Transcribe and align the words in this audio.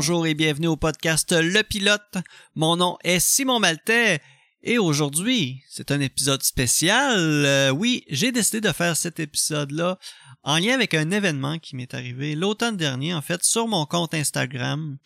bonjour 0.00 0.26
et 0.26 0.32
bienvenue 0.32 0.68
au 0.68 0.78
podcast 0.78 1.30
Le 1.30 1.62
Pilote. 1.62 2.16
Mon 2.54 2.76
nom 2.78 2.96
est 3.04 3.20
Simon 3.20 3.58
Maltais 3.58 4.22
et 4.62 4.78
aujourd'hui, 4.78 5.62
c'est 5.68 5.90
un 5.90 6.00
épisode 6.00 6.42
spécial. 6.42 7.18
Euh, 7.18 7.68
oui, 7.68 8.04
j'ai 8.08 8.32
décidé 8.32 8.62
de 8.62 8.72
faire 8.72 8.96
cet 8.96 9.20
épisode-là 9.20 9.98
en 10.42 10.56
lien 10.56 10.72
avec 10.72 10.94
un 10.94 11.10
événement 11.10 11.58
qui 11.58 11.76
m'est 11.76 11.92
arrivé 11.92 12.34
l'automne 12.34 12.78
dernier, 12.78 13.12
en 13.12 13.20
fait, 13.20 13.44
sur 13.44 13.68
mon 13.68 13.84
compte 13.84 14.14
Instagram. 14.14 14.96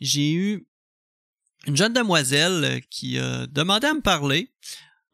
J'ai 0.00 0.32
eu 0.32 0.66
une 1.68 1.76
jeune 1.76 1.92
demoiselle 1.92 2.82
qui 2.90 3.20
a 3.20 3.46
demandé 3.46 3.86
à 3.86 3.94
me 3.94 4.00
parler 4.00 4.50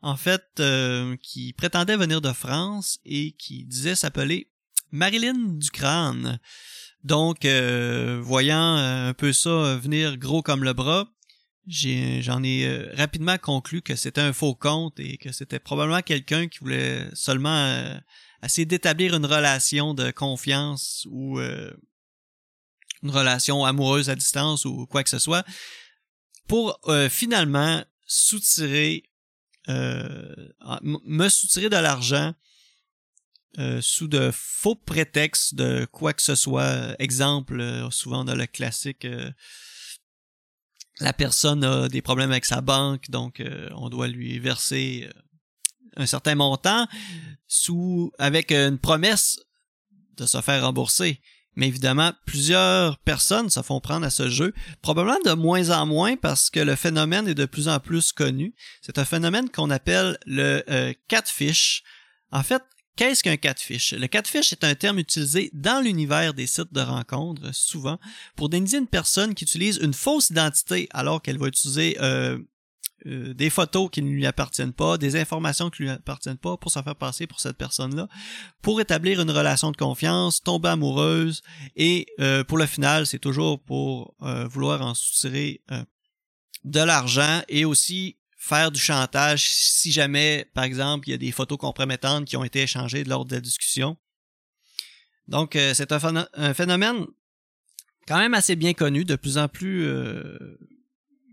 en 0.01 0.17
fait, 0.17 0.47
euh, 0.59 1.19
qui 1.23 1.53
prétendait 1.53 1.99
venir 1.99 2.23
de 2.23 2.33
France 2.33 2.99
et 3.05 3.33
qui 3.33 3.67
disait 3.67 3.95
s'appeler 3.95 4.51
Marilyn 4.91 5.59
Ducrane. 5.59 6.41
Donc, 7.09 7.47
euh, 7.47 8.21
voyant 8.23 8.77
euh, 8.77 9.09
un 9.09 9.15
peu 9.15 9.33
ça 9.33 9.79
venir 9.79 10.19
gros 10.19 10.43
comme 10.43 10.63
le 10.63 10.75
bras, 10.75 11.09
j'en 11.67 12.43
ai, 12.43 12.91
rapidement 12.93 13.39
conclu 13.39 13.81
que 13.81 13.97
c'était 13.97 14.21
un 14.21 14.35
faux 14.35 14.55
compte 14.55 15.01
et 15.01 15.17
que 15.17 15.33
c'était 15.33 15.59
probablement 15.59 16.03
quelqu'un 16.03 16.49
qui 16.49 16.59
voulait 16.59 17.09
seulement 17.15 17.99
essayer 18.43 18.67
d'établir 18.67 19.17
une 19.17 19.25
relation 19.25 19.95
de 19.95 20.11
confiance 20.11 21.07
ou 21.11 21.41
une 21.41 23.11
relation 23.11 23.65
amoureuse 23.65 24.11
à 24.11 24.15
distance 24.15 24.67
ou 24.67 24.87
quoi 24.87 25.03
que 25.03 25.11
ce 25.11 25.19
soit 25.19 25.47
pour 26.47 26.79
finalement 27.09 27.83
soutirer 28.07 29.05
euh, 29.71 30.35
me 30.83 31.29
soutirer 31.29 31.69
de 31.69 31.77
l'argent 31.77 32.35
euh, 33.59 33.81
sous 33.81 34.09
de 34.09 34.31
faux 34.33 34.75
prétextes 34.75 35.55
de 35.55 35.87
quoi 35.91 36.13
que 36.13 36.23
ce 36.23 36.35
soit. 36.35 36.95
Exemple, 36.99 37.61
euh, 37.61 37.91
souvent 37.91 38.25
dans 38.25 38.35
le 38.35 38.47
classique, 38.47 39.07
la 41.01 41.13
personne 41.13 41.65
a 41.65 41.89
des 41.89 42.03
problèmes 42.03 42.31
avec 42.31 42.45
sa 42.45 42.61
banque, 42.61 43.11
donc 43.11 43.43
on 43.73 43.89
doit 43.89 44.09
lui 44.09 44.39
verser 44.39 45.09
un 45.97 46.07
certain 46.07 46.35
montant 46.35 46.89
sous 47.47 48.13
avec 48.19 48.51
une 48.51 48.79
promesse 48.79 49.39
de 50.17 50.27
se 50.27 50.41
faire 50.41 50.65
rembourser. 50.65 51.21
Mais 51.59 51.67
évidemment, 51.67 52.13
plusieurs 52.25 52.99
personnes 52.99 53.51
se 53.51 53.63
font 53.63 53.81
prendre 53.81 54.07
à 54.07 54.11
ce 54.11 54.29
jeu, 54.29 54.55
probablement 54.81 55.19
de 55.25 55.33
moins 55.33 55.71
en 55.71 55.87
moins 55.87 56.17
parce 56.17 56.51
que 56.51 56.61
le 56.61 56.77
phénomène 56.77 57.27
est 57.27 57.35
de 57.35 57.47
plus 57.47 57.67
en 57.67 57.81
plus 57.81 58.13
connu. 58.13 58.55
C'est 58.81 58.97
un 58.97 59.05
phénomène 59.05 59.51
qu'on 59.51 59.71
appelle 59.71 60.19
le 60.25 60.63
euh, 60.71 60.95
catfish. 61.09 61.83
En 62.31 62.45
fait, 62.45 62.63
Qu'est-ce 62.99 63.23
qu'un 63.23 63.37
catfish? 63.37 63.93
Le 63.93 64.09
catfish 64.09 64.53
est 64.53 64.65
un 64.65 64.75
terme 64.75 64.99
utilisé 64.99 65.51
dans 65.53 65.81
l'univers 65.81 66.35
des 66.35 66.49
sites 66.49 66.73
de 66.73 66.81
rencontres, 66.81 67.55
souvent, 67.55 67.97
pour 68.35 68.49
désigner 68.49 68.79
une 68.79 68.89
personne 68.89 69.37
qui 69.37 69.45
utilise 69.45 69.79
une 69.81 69.95
fausse 69.95 70.31
identité 70.31 70.89
alors 70.91 71.23
qu'elle 71.23 71.39
va 71.39 71.47
utiliser 71.47 71.97
euh, 72.01 72.41
euh, 73.07 73.35
des 73.35 73.51
photos 73.51 73.89
qui 73.89 74.03
ne 74.03 74.11
lui 74.11 74.27
appartiennent 74.27 74.73
pas, 74.73 74.99
des 74.99 75.15
informations 75.15 75.71
qui 75.71 75.83
ne 75.83 75.87
lui 75.87 75.95
appartiennent 75.95 76.39
pas 76.39 76.57
pour 76.57 76.73
se 76.73 76.83
faire 76.83 76.97
passer 76.97 77.29
pour 77.29 77.39
cette 77.39 77.57
personne-là, 77.57 78.09
pour 78.63 78.81
établir 78.81 79.21
une 79.21 79.31
relation 79.31 79.71
de 79.71 79.77
confiance, 79.77 80.43
tomber 80.43 80.71
amoureuse 80.71 81.43
et 81.77 82.09
euh, 82.19 82.43
pour 82.43 82.59
le 82.59 82.67
final, 82.67 83.07
c'est 83.07 83.21
toujours 83.21 83.61
pour 83.61 84.17
euh, 84.23 84.49
vouloir 84.49 84.83
en 84.83 84.95
soutirer 84.95 85.63
de 86.65 86.81
l'argent 86.81 87.43
et 87.49 87.65
aussi 87.65 88.18
faire 88.49 88.71
du 88.71 88.81
chantage 88.81 89.49
si 89.51 89.93
jamais, 89.93 90.47
par 90.55 90.65
exemple, 90.65 91.09
il 91.09 91.13
y 91.13 91.15
a 91.15 91.19
des 91.19 91.33
photos 91.33 91.59
compromettantes 91.59 92.25
qui 92.25 92.37
ont 92.37 92.45
été 92.45 92.63
échangées 92.63 93.05
lors 93.05 93.25
de 93.25 93.35
la 93.35 93.41
discussion. 93.41 93.97
Donc, 95.27 95.59
c'est 95.75 95.93
un, 95.93 96.55
phénomène 96.55 97.07
quand 98.07 98.19
même 98.19 98.33
assez 98.33 98.57
bien 98.57 98.73
connu, 98.73 99.05
de 99.05 99.17
plus 99.17 99.37
en 99.37 99.49
plus 99.49 99.87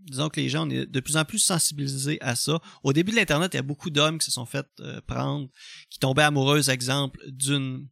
disons 0.06 0.30
que 0.30 0.40
les 0.40 0.50
gens, 0.50 0.68
on 0.68 0.70
est 0.70 0.86
de 0.86 1.00
plus 1.00 1.18
en 1.18 1.26
plus 1.26 1.40
sensibilisés 1.40 2.20
à 2.22 2.36
ça. 2.36 2.60
Au 2.84 2.94
début 2.94 3.12
de 3.12 3.18
l'Internet, 3.18 3.54
il 3.54 3.58
y 3.58 3.60
a 3.60 3.64
beaucoup 3.64 3.90
d'hommes 3.90 4.20
qui 4.20 4.26
se 4.26 4.32
sont 4.32 4.46
fait 4.46 4.68
euh, 4.80 5.02
prendre, 5.02 5.50
qui 5.90 6.00
tombaient 6.00 6.24
amoureuses, 6.24 6.70
exemple, 6.70 7.20
d'une 7.28 7.88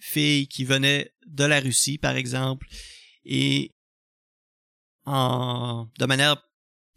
fille 0.00 0.46
qui 0.48 0.64
venait 0.64 1.12
de 1.26 1.44
la 1.44 1.60
Russie, 1.60 1.98
par 1.98 2.16
exemple, 2.16 2.66
et 3.24 3.74
en, 5.04 5.88
de 5.98 6.06
manière 6.06 6.36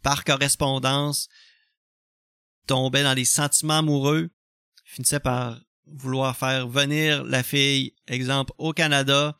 par 0.02 0.24
correspondance, 0.24 1.28
tombait 2.66 3.02
dans 3.02 3.14
des 3.14 3.24
sentiments 3.24 3.78
amoureux, 3.78 4.30
finissait 4.84 5.20
par 5.20 5.60
vouloir 5.86 6.36
faire 6.36 6.68
venir 6.68 7.24
la 7.24 7.42
fille, 7.42 7.94
exemple, 8.06 8.52
au 8.58 8.72
Canada, 8.72 9.38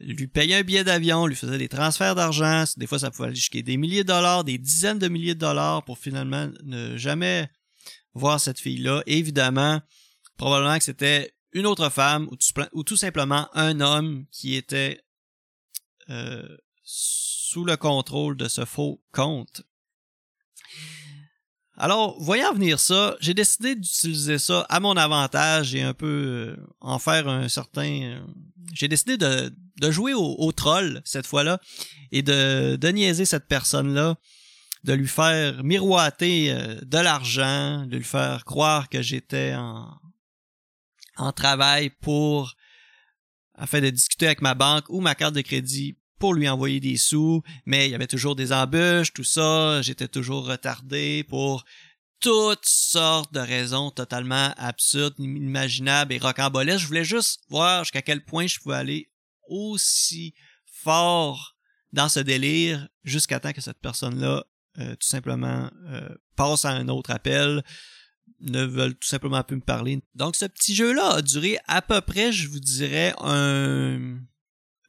lui 0.00 0.26
payait 0.26 0.56
un 0.56 0.62
billet 0.62 0.84
d'avion, 0.84 1.26
lui 1.26 1.36
faisait 1.36 1.58
des 1.58 1.68
transferts 1.68 2.14
d'argent, 2.14 2.64
des 2.76 2.86
fois 2.86 2.98
ça 2.98 3.10
pouvait 3.10 3.28
aller 3.28 3.36
jusqu'à 3.36 3.62
des 3.62 3.76
milliers 3.76 4.02
de 4.02 4.08
dollars, 4.08 4.44
des 4.44 4.58
dizaines 4.58 4.98
de 4.98 5.08
milliers 5.08 5.34
de 5.34 5.40
dollars 5.40 5.84
pour 5.84 5.98
finalement 5.98 6.50
ne 6.62 6.96
jamais 6.96 7.50
voir 8.14 8.40
cette 8.40 8.58
fille-là. 8.58 9.02
évidemment, 9.06 9.80
probablement 10.36 10.78
que 10.78 10.84
c'était 10.84 11.34
une 11.52 11.66
autre 11.66 11.90
femme 11.90 12.28
ou 12.72 12.82
tout, 12.84 12.96
simplement 12.96 13.48
un 13.54 13.80
homme 13.80 14.24
qui 14.30 14.54
était 14.54 15.00
euh, 16.08 16.56
sous 16.82 17.64
le 17.64 17.76
contrôle 17.76 18.36
de 18.36 18.48
ce 18.48 18.64
faux 18.64 19.02
compte. 19.12 19.62
Alors, 21.82 22.20
voyant 22.20 22.52
venir 22.52 22.78
ça, 22.78 23.16
j'ai 23.20 23.32
décidé 23.32 23.74
d'utiliser 23.74 24.38
ça 24.38 24.66
à 24.68 24.80
mon 24.80 24.98
avantage 24.98 25.74
et 25.74 25.80
un 25.80 25.94
peu 25.94 26.54
euh, 26.58 26.66
en 26.80 26.98
faire 26.98 27.26
un 27.26 27.48
certain... 27.48 28.02
Euh, 28.02 28.20
j'ai 28.74 28.86
décidé 28.86 29.16
de, 29.16 29.50
de 29.80 29.90
jouer 29.90 30.12
au, 30.12 30.52
troll 30.52 31.00
cette 31.06 31.26
fois-là 31.26 31.58
et 32.12 32.20
de, 32.20 32.76
de 32.76 32.88
niaiser 32.88 33.24
cette 33.24 33.48
personne-là, 33.48 34.16
de 34.84 34.92
lui 34.92 35.08
faire 35.08 35.64
miroiter 35.64 36.52
euh, 36.52 36.78
de 36.82 36.98
l'argent, 36.98 37.86
de 37.86 37.96
lui 37.96 38.04
faire 38.04 38.44
croire 38.44 38.90
que 38.90 39.00
j'étais 39.00 39.54
en, 39.54 39.90
en 41.16 41.32
travail 41.32 41.88
pour 42.02 42.56
afin 43.54 43.80
de 43.80 43.88
discuter 43.88 44.26
avec 44.26 44.42
ma 44.42 44.52
banque 44.52 44.84
ou 44.90 45.00
ma 45.00 45.14
carte 45.14 45.34
de 45.34 45.40
crédit 45.40 45.96
pour 46.20 46.34
lui 46.34 46.48
envoyer 46.48 46.78
des 46.78 46.98
sous, 46.98 47.42
mais 47.64 47.88
il 47.88 47.90
y 47.90 47.94
avait 47.94 48.06
toujours 48.06 48.36
des 48.36 48.52
embûches, 48.52 49.12
tout 49.12 49.24
ça, 49.24 49.82
j'étais 49.82 50.06
toujours 50.06 50.46
retardé 50.46 51.24
pour 51.24 51.64
toutes 52.20 52.66
sortes 52.66 53.32
de 53.32 53.40
raisons 53.40 53.90
totalement 53.90 54.52
absurdes, 54.58 55.14
inimaginables 55.18 56.12
et 56.12 56.18
rocambolesques. 56.18 56.82
Je 56.82 56.86
voulais 56.86 57.04
juste 57.04 57.40
voir 57.48 57.84
jusqu'à 57.84 58.02
quel 58.02 58.22
point 58.22 58.46
je 58.46 58.58
pouvais 58.60 58.76
aller 58.76 59.10
aussi 59.48 60.34
fort 60.66 61.56
dans 61.92 62.10
ce 62.10 62.20
délire 62.20 62.86
jusqu'à 63.02 63.40
temps 63.40 63.52
que 63.52 63.62
cette 63.62 63.80
personne-là 63.80 64.44
euh, 64.78 64.90
tout 64.90 65.08
simplement 65.08 65.70
euh, 65.88 66.08
passe 66.36 66.66
à 66.66 66.70
un 66.70 66.88
autre 66.88 67.10
appel, 67.10 67.64
ne 68.40 68.62
veulent 68.62 68.94
tout 68.94 69.08
simplement 69.08 69.42
plus 69.42 69.56
me 69.56 69.62
parler. 69.62 70.02
Donc 70.14 70.36
ce 70.36 70.44
petit 70.44 70.74
jeu-là 70.74 71.14
a 71.14 71.22
duré 71.22 71.58
à 71.66 71.80
peu 71.80 72.00
près, 72.02 72.30
je 72.30 72.46
vous 72.46 72.60
dirais, 72.60 73.14
un, 73.20 74.20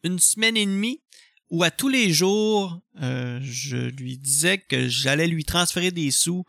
une 0.03 0.19
semaine 0.19 0.57
et 0.57 0.65
demie 0.65 1.01
où 1.49 1.63
à 1.63 1.69
tous 1.71 1.89
les 1.89 2.11
jours, 2.13 2.79
euh, 3.01 3.39
je 3.43 3.77
lui 3.77 4.17
disais 4.17 4.57
que 4.57 4.87
j'allais 4.87 5.27
lui 5.27 5.43
transférer 5.43 5.91
des 5.91 6.09
sous 6.09 6.45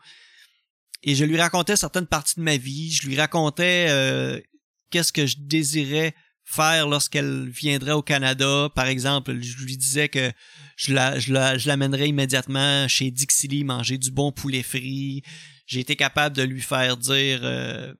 et 1.03 1.13
je 1.13 1.25
lui 1.25 1.37
racontais 1.37 1.75
certaines 1.75 2.07
parties 2.07 2.35
de 2.37 2.41
ma 2.41 2.55
vie. 2.55 2.91
Je 2.91 3.05
lui 3.05 3.17
racontais 3.17 3.87
euh, 3.89 4.39
qu'est-ce 4.89 5.11
que 5.11 5.25
je 5.25 5.35
désirais 5.39 6.15
faire 6.45 6.87
lorsqu'elle 6.87 7.49
viendrait 7.49 7.91
au 7.91 8.01
Canada. 8.01 8.69
Par 8.73 8.87
exemple, 8.87 9.37
je 9.41 9.57
lui 9.63 9.75
disais 9.75 10.07
que 10.07 10.31
je 10.77 10.93
la, 10.93 11.17
l'amènerais 11.65 12.07
immédiatement 12.07 12.87
chez 12.87 13.11
Dixie 13.11 13.63
manger 13.65 13.97
du 13.97 14.11
bon 14.11 14.31
poulet 14.31 14.63
frit. 14.63 15.21
J'ai 15.67 15.81
été 15.81 15.97
capable 15.97 16.35
de 16.35 16.43
lui 16.43 16.61
faire 16.61 16.95
dire 16.95 17.41
euh, 17.43 17.93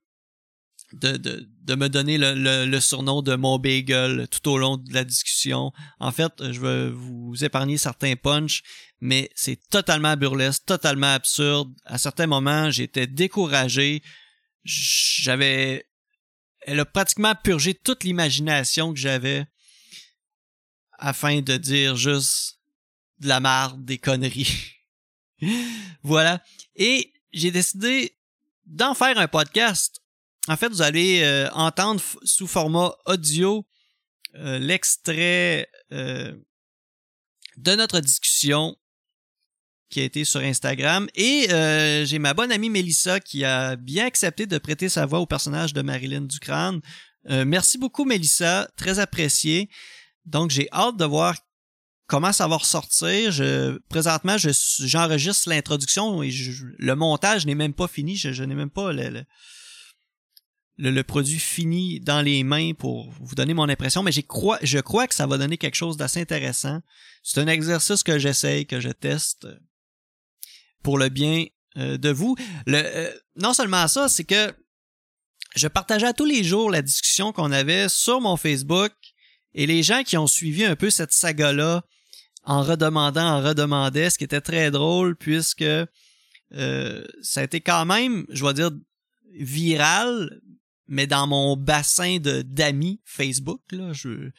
de, 0.94 1.16
de, 1.16 1.48
de 1.62 1.74
me 1.74 1.88
donner 1.88 2.18
le, 2.18 2.64
le, 2.66 2.80
surnom 2.80 3.22
de 3.22 3.34
mon 3.34 3.58
bagel 3.58 4.28
tout 4.30 4.50
au 4.50 4.58
long 4.58 4.76
de 4.76 4.92
la 4.92 5.04
discussion. 5.04 5.72
En 5.98 6.12
fait, 6.12 6.32
je 6.52 6.60
vais 6.60 6.90
vous 6.90 7.44
épargner 7.44 7.78
certains 7.78 8.16
punchs, 8.16 8.62
mais 9.00 9.30
c'est 9.34 9.58
totalement 9.70 10.16
burlesque, 10.16 10.64
totalement 10.66 11.12
absurde. 11.12 11.72
À 11.84 11.98
certains 11.98 12.26
moments, 12.26 12.70
j'étais 12.70 13.06
découragé. 13.06 14.02
J'avais... 14.64 15.88
Elle 16.66 16.80
a 16.80 16.84
pratiquement 16.84 17.34
purgé 17.34 17.74
toute 17.74 18.04
l'imagination 18.04 18.94
que 18.94 18.98
j'avais 18.98 19.46
afin 20.98 21.42
de 21.42 21.56
dire 21.56 21.96
juste 21.96 22.60
de 23.18 23.28
la 23.28 23.40
marde, 23.40 23.84
des 23.84 23.98
conneries. 23.98 24.72
voilà. 26.02 26.42
Et 26.76 27.12
j'ai 27.32 27.50
décidé 27.50 28.16
d'en 28.64 28.94
faire 28.94 29.18
un 29.18 29.28
podcast 29.28 30.00
en 30.48 30.56
fait, 30.56 30.68
vous 30.68 30.82
allez 30.82 31.22
euh, 31.22 31.48
entendre 31.52 32.02
sous 32.22 32.46
format 32.46 32.94
audio 33.06 33.66
euh, 34.34 34.58
l'extrait 34.58 35.68
euh, 35.92 36.34
de 37.56 37.74
notre 37.74 38.00
discussion 38.00 38.76
qui 39.88 40.00
a 40.00 40.04
été 40.04 40.24
sur 40.24 40.40
Instagram. 40.40 41.08
Et 41.14 41.46
j'ai 42.04 42.18
ma 42.18 42.34
bonne 42.34 42.50
amie 42.50 42.68
Melissa 42.68 43.20
qui 43.20 43.44
a 43.44 43.76
bien 43.76 44.06
accepté 44.06 44.46
de 44.46 44.58
prêter 44.58 44.88
sa 44.88 45.06
voix 45.06 45.20
au 45.20 45.26
personnage 45.26 45.72
de 45.72 45.82
Marilyn 45.82 46.22
Ducrane. 46.22 46.80
merci 47.28 47.78
beaucoup 47.78 48.04
Melissa, 48.04 48.68
très 48.76 48.98
apprécié. 48.98 49.70
Donc 50.24 50.50
j'ai 50.50 50.68
hâte 50.72 50.96
de 50.96 51.04
voir 51.04 51.36
comment 52.08 52.32
ça 52.32 52.48
va 52.48 52.56
ressortir. 52.56 53.30
Je, 53.30 53.78
présentement, 53.88 54.36
je, 54.36 54.50
j'enregistre 54.80 55.48
l'introduction 55.48 56.24
et 56.24 56.32
le 56.78 56.94
montage 56.96 57.46
n'est 57.46 57.54
même 57.54 57.74
pas 57.74 57.86
fini. 57.86 58.16
Je, 58.16 58.42
n'ai 58.42 58.54
même 58.56 58.70
pas 58.70 58.92
le, 58.92 59.10
le, 59.10 59.24
produit 61.02 61.38
fini 61.38 62.00
dans 62.00 62.20
les 62.20 62.42
mains 62.42 62.72
pour 62.74 63.10
vous 63.20 63.34
donner 63.34 63.54
mon 63.54 63.68
impression, 63.68 64.02
mais 64.02 64.12
crois, 64.22 64.58
je 64.62 64.78
crois 64.78 65.06
que 65.06 65.14
ça 65.14 65.26
va 65.26 65.38
donner 65.38 65.56
quelque 65.56 65.76
chose 65.76 65.96
d'assez 65.96 66.20
intéressant. 66.20 66.80
C'est 67.22 67.40
un 67.40 67.46
exercice 67.46 68.02
que 68.02 68.18
j'essaye, 68.18 68.66
que 68.66 68.80
je 68.80 68.90
teste 68.90 69.46
pour 70.82 70.98
le 70.98 71.08
bien 71.08 71.46
euh, 71.76 71.96
de 71.96 72.10
vous. 72.10 72.36
Le, 72.66 72.78
euh, 72.78 73.12
non 73.36 73.54
seulement 73.54 73.88
ça, 73.88 74.08
c'est 74.08 74.24
que 74.24 74.52
je 75.56 75.68
partageais 75.68 76.12
tous 76.12 76.24
les 76.24 76.44
jours 76.44 76.70
la 76.70 76.82
discussion 76.82 77.32
qu'on 77.32 77.52
avait 77.52 77.88
sur 77.88 78.20
mon 78.20 78.36
Facebook 78.36 78.92
et 79.54 79.66
les 79.66 79.82
gens 79.82 80.02
qui 80.02 80.16
ont 80.16 80.26
suivi 80.26 80.64
un 80.64 80.76
peu 80.76 80.90
cette 80.90 81.12
saga-là 81.12 81.84
en 82.44 82.62
redemandant, 82.62 83.26
en 83.26 83.42
redemandaient, 83.42 84.10
ce 84.10 84.18
qui 84.18 84.24
était 84.24 84.40
très 84.40 84.70
drôle 84.70 85.16
puisque 85.16 85.62
euh, 85.62 87.04
ça 87.22 87.40
a 87.40 87.44
été 87.44 87.60
quand 87.60 87.86
même, 87.86 88.26
je 88.28 88.44
vais 88.44 88.52
dire, 88.52 88.70
viral, 89.32 90.40
mais 90.86 91.06
dans 91.06 91.26
mon 91.26 91.56
bassin 91.56 92.18
de 92.18 92.42
d'amis 92.42 93.00
Facebook, 93.04 93.60
là, 93.72 93.92
je, 93.92 94.30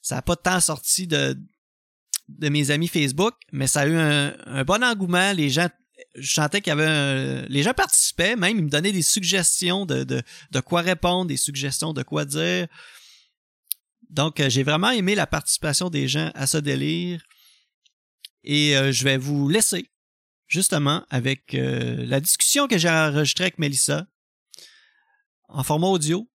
ça 0.00 0.16
n'a 0.16 0.22
pas 0.22 0.36
tant 0.36 0.60
sorti 0.60 1.06
de, 1.06 1.38
de 2.28 2.48
mes 2.48 2.70
amis 2.70 2.88
Facebook, 2.88 3.34
mais 3.52 3.66
ça 3.66 3.82
a 3.82 3.86
eu 3.86 3.96
un, 3.96 4.64
bon 4.64 4.82
engouement. 4.82 5.32
Les 5.32 5.50
gens, 5.50 5.68
je 6.16 6.32
sentais 6.32 6.60
qu'il 6.60 6.70
y 6.70 6.78
avait 6.78 7.48
les 7.48 7.62
gens 7.62 7.74
participaient, 7.74 8.36
même 8.36 8.58
ils 8.58 8.64
me 8.64 8.70
donnaient 8.70 8.92
des 8.92 9.02
suggestions 9.02 9.86
de, 9.86 10.04
de, 10.04 10.22
de 10.50 10.60
quoi 10.60 10.80
répondre, 10.80 11.26
des 11.26 11.36
suggestions 11.36 11.92
de 11.92 12.02
quoi 12.02 12.24
dire. 12.24 12.68
Donc, 14.12 14.40
euh, 14.40 14.50
j'ai 14.50 14.62
vraiment 14.62 14.90
aimé 14.90 15.14
la 15.14 15.26
participation 15.26 15.88
des 15.88 16.06
gens 16.06 16.30
à 16.34 16.46
ce 16.46 16.58
délire. 16.58 17.24
Et 18.44 18.76
euh, 18.76 18.92
je 18.92 19.04
vais 19.04 19.16
vous 19.16 19.48
laisser 19.48 19.88
justement 20.46 21.04
avec 21.08 21.54
euh, 21.54 22.04
la 22.06 22.20
discussion 22.20 22.68
que 22.68 22.76
j'ai 22.76 22.90
enregistrée 22.90 23.44
avec 23.44 23.58
Melissa 23.58 24.06
en 25.52 25.62
format 25.62 25.88
audio 25.88 26.28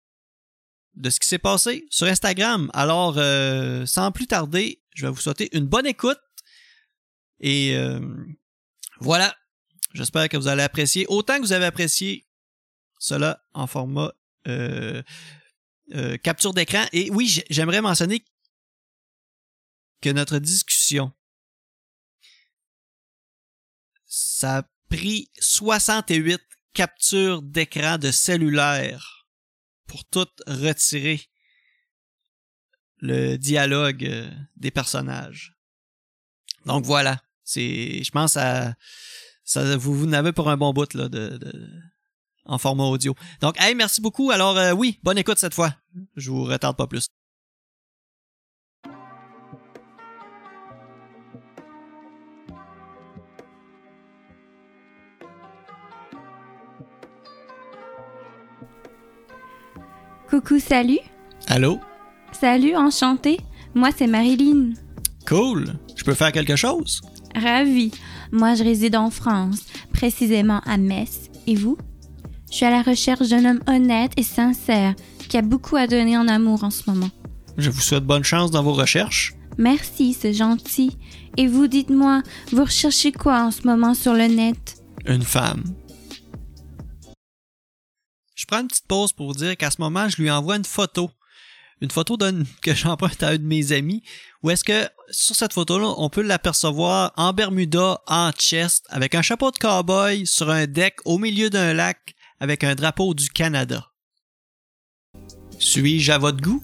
de 0.95 1.09
ce 1.09 1.19
qui 1.19 1.27
s'est 1.27 1.39
passé 1.39 1.85
sur 1.89 2.07
Instagram. 2.07 2.69
Alors, 2.73 3.15
euh, 3.17 3.85
sans 3.85 4.11
plus 4.11 4.27
tarder, 4.27 4.81
je 4.93 5.05
vais 5.05 5.11
vous 5.11 5.19
souhaiter 5.19 5.55
une 5.55 5.65
bonne 5.65 5.85
écoute. 5.85 6.19
Et 7.39 7.75
euh, 7.75 7.99
voilà, 8.99 9.35
j'espère 9.93 10.29
que 10.29 10.37
vous 10.37 10.47
allez 10.47 10.63
apprécier 10.63 11.05
autant 11.07 11.37
que 11.37 11.41
vous 11.41 11.53
avez 11.53 11.65
apprécié 11.65 12.25
cela 12.97 13.43
en 13.53 13.67
format 13.67 14.13
euh, 14.47 15.03
capture 16.23 16.53
d'écran. 16.53 16.85
Et 16.93 17.09
oui, 17.11 17.41
j'aimerais 17.49 17.81
mentionner 17.81 18.23
que 20.01 20.09
notre 20.09 20.39
discussion, 20.39 21.11
ça 24.05 24.59
a 24.59 24.63
pris 24.89 25.29
68 25.39 26.41
capture 26.75 27.41
d'écran 27.41 27.97
de 27.97 28.11
cellulaire 28.11 29.27
pour 29.87 30.05
tout 30.05 30.27
retirer 30.45 31.21
le 32.97 33.37
dialogue 33.37 34.05
euh, 34.05 34.29
des 34.55 34.71
personnages. 34.71 35.53
Donc 36.65 36.85
voilà, 36.85 37.21
c'est, 37.43 38.03
je 38.03 38.11
pense 38.11 38.37
à, 38.37 38.75
ça, 39.43 39.77
vous, 39.77 39.95
vous 39.95 40.05
n'avez 40.05 40.33
pour 40.33 40.49
un 40.49 40.57
bon 40.57 40.73
bout 40.73 40.93
là 40.93 41.07
de, 41.07 41.39
en 42.45 42.57
format 42.57 42.85
audio. 42.85 43.15
Donc, 43.41 43.55
hey, 43.59 43.75
merci 43.75 44.01
beaucoup. 44.01 44.31
Alors 44.31 44.57
euh, 44.57 44.71
oui, 44.73 44.99
bonne 45.03 45.17
écoute 45.17 45.39
cette 45.39 45.53
fois. 45.53 45.75
Je 46.15 46.29
vous 46.29 46.43
retarde 46.43 46.77
pas 46.77 46.87
plus. 46.87 47.09
Coucou, 60.29 60.59
salut. 60.59 60.99
Allô? 61.47 61.79
Salut, 62.31 62.75
enchanté. 62.75 63.39
Moi, 63.75 63.89
c'est 63.95 64.07
Marilyn. 64.07 64.73
Cool. 65.27 65.75
Je 65.95 66.03
peux 66.03 66.13
faire 66.13 66.31
quelque 66.31 66.55
chose? 66.55 67.01
Ravi. 67.35 67.91
Moi, 68.31 68.55
je 68.55 68.63
réside 68.63 68.95
en 68.95 69.09
France, 69.09 69.65
précisément 69.93 70.61
à 70.65 70.77
Metz. 70.77 71.29
Et 71.47 71.55
vous? 71.55 71.77
Je 72.49 72.55
suis 72.55 72.65
à 72.65 72.71
la 72.71 72.81
recherche 72.81 73.29
d'un 73.29 73.45
homme 73.45 73.59
honnête 73.67 74.13
et 74.17 74.23
sincère 74.23 74.95
qui 75.29 75.37
a 75.37 75.41
beaucoup 75.41 75.75
à 75.75 75.87
donner 75.87 76.17
en 76.17 76.27
amour 76.27 76.63
en 76.63 76.69
ce 76.69 76.89
moment. 76.89 77.09
Je 77.57 77.69
vous 77.69 77.81
souhaite 77.81 78.05
bonne 78.05 78.23
chance 78.23 78.51
dans 78.51 78.63
vos 78.63 78.73
recherches. 78.73 79.33
Merci, 79.57 80.13
c'est 80.13 80.33
gentil. 80.33 80.97
Et 81.37 81.47
vous, 81.47 81.67
dites-moi, 81.67 82.23
vous 82.51 82.63
recherchez 82.63 83.11
quoi 83.11 83.43
en 83.43 83.51
ce 83.51 83.67
moment 83.67 83.93
sur 83.93 84.13
le 84.13 84.27
net? 84.27 84.77
Une 85.05 85.21
femme. 85.21 85.63
Je 88.35 88.45
prends 88.45 88.59
une 88.59 88.67
petite 88.67 88.87
pause 88.87 89.13
pour 89.13 89.27
vous 89.27 89.33
dire 89.33 89.55
qu'à 89.55 89.71
ce 89.71 89.81
moment, 89.81 90.09
je 90.09 90.21
lui 90.21 90.29
envoie 90.29 90.57
une 90.57 90.65
photo. 90.65 91.09
Une 91.81 91.91
photo 91.91 92.17
que 92.61 92.75
j'emprunte 92.75 93.23
à 93.23 93.29
un 93.29 93.37
de 93.37 93.43
mes 93.43 93.71
amis. 93.71 94.03
Où 94.43 94.49
est-ce 94.49 94.63
que 94.63 94.87
sur 95.09 95.35
cette 95.35 95.53
photo-là, 95.53 95.93
on 95.97 96.09
peut 96.09 96.21
l'apercevoir 96.21 97.13
en 97.15 97.33
Bermuda, 97.33 98.01
en 98.07 98.31
chest, 98.31 98.85
avec 98.89 99.15
un 99.15 99.21
chapeau 99.21 99.51
de 99.51 99.57
cowboy 99.57 100.25
sur 100.25 100.49
un 100.49 100.67
deck 100.67 100.97
au 101.05 101.17
milieu 101.17 101.49
d'un 101.49 101.73
lac 101.73 102.15
avec 102.39 102.63
un 102.63 102.75
drapeau 102.75 103.13
du 103.13 103.29
Canada. 103.29 103.91
Suis-je 105.57 106.11
à 106.11 106.17
votre 106.17 106.41
goût? 106.41 106.61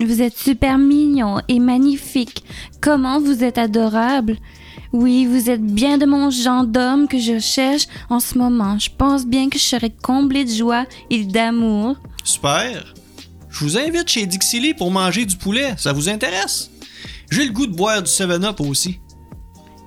Vous 0.00 0.20
êtes 0.20 0.36
super 0.36 0.76
mignon 0.76 1.40
et 1.48 1.58
magnifique. 1.58 2.44
Comment 2.82 3.20
vous 3.20 3.42
êtes 3.42 3.58
adorable. 3.58 4.36
Oui, 4.94 5.26
vous 5.26 5.50
êtes 5.50 5.60
bien 5.60 5.98
de 5.98 6.06
mon 6.06 6.30
genre 6.30 6.64
d'homme 6.64 7.08
que 7.08 7.18
je 7.18 7.40
cherche 7.40 7.88
en 8.10 8.20
ce 8.20 8.38
moment. 8.38 8.78
Je 8.78 8.88
pense 8.96 9.26
bien 9.26 9.48
que 9.48 9.58
je 9.58 9.64
serai 9.64 9.90
comblé 9.90 10.44
de 10.44 10.50
joie 10.52 10.86
et 11.10 11.24
d'amour. 11.24 11.96
Super. 12.22 12.94
Je 13.50 13.64
vous 13.64 13.76
invite 13.76 14.08
chez 14.08 14.24
Dixili 14.24 14.72
pour 14.72 14.92
manger 14.92 15.26
du 15.26 15.36
poulet. 15.36 15.74
Ça 15.78 15.92
vous 15.92 16.08
intéresse? 16.08 16.70
J'ai 17.28 17.44
le 17.44 17.50
goût 17.50 17.66
de 17.66 17.74
boire 17.74 18.04
du 18.04 18.08
7-Up 18.08 18.60
aussi. 18.60 19.00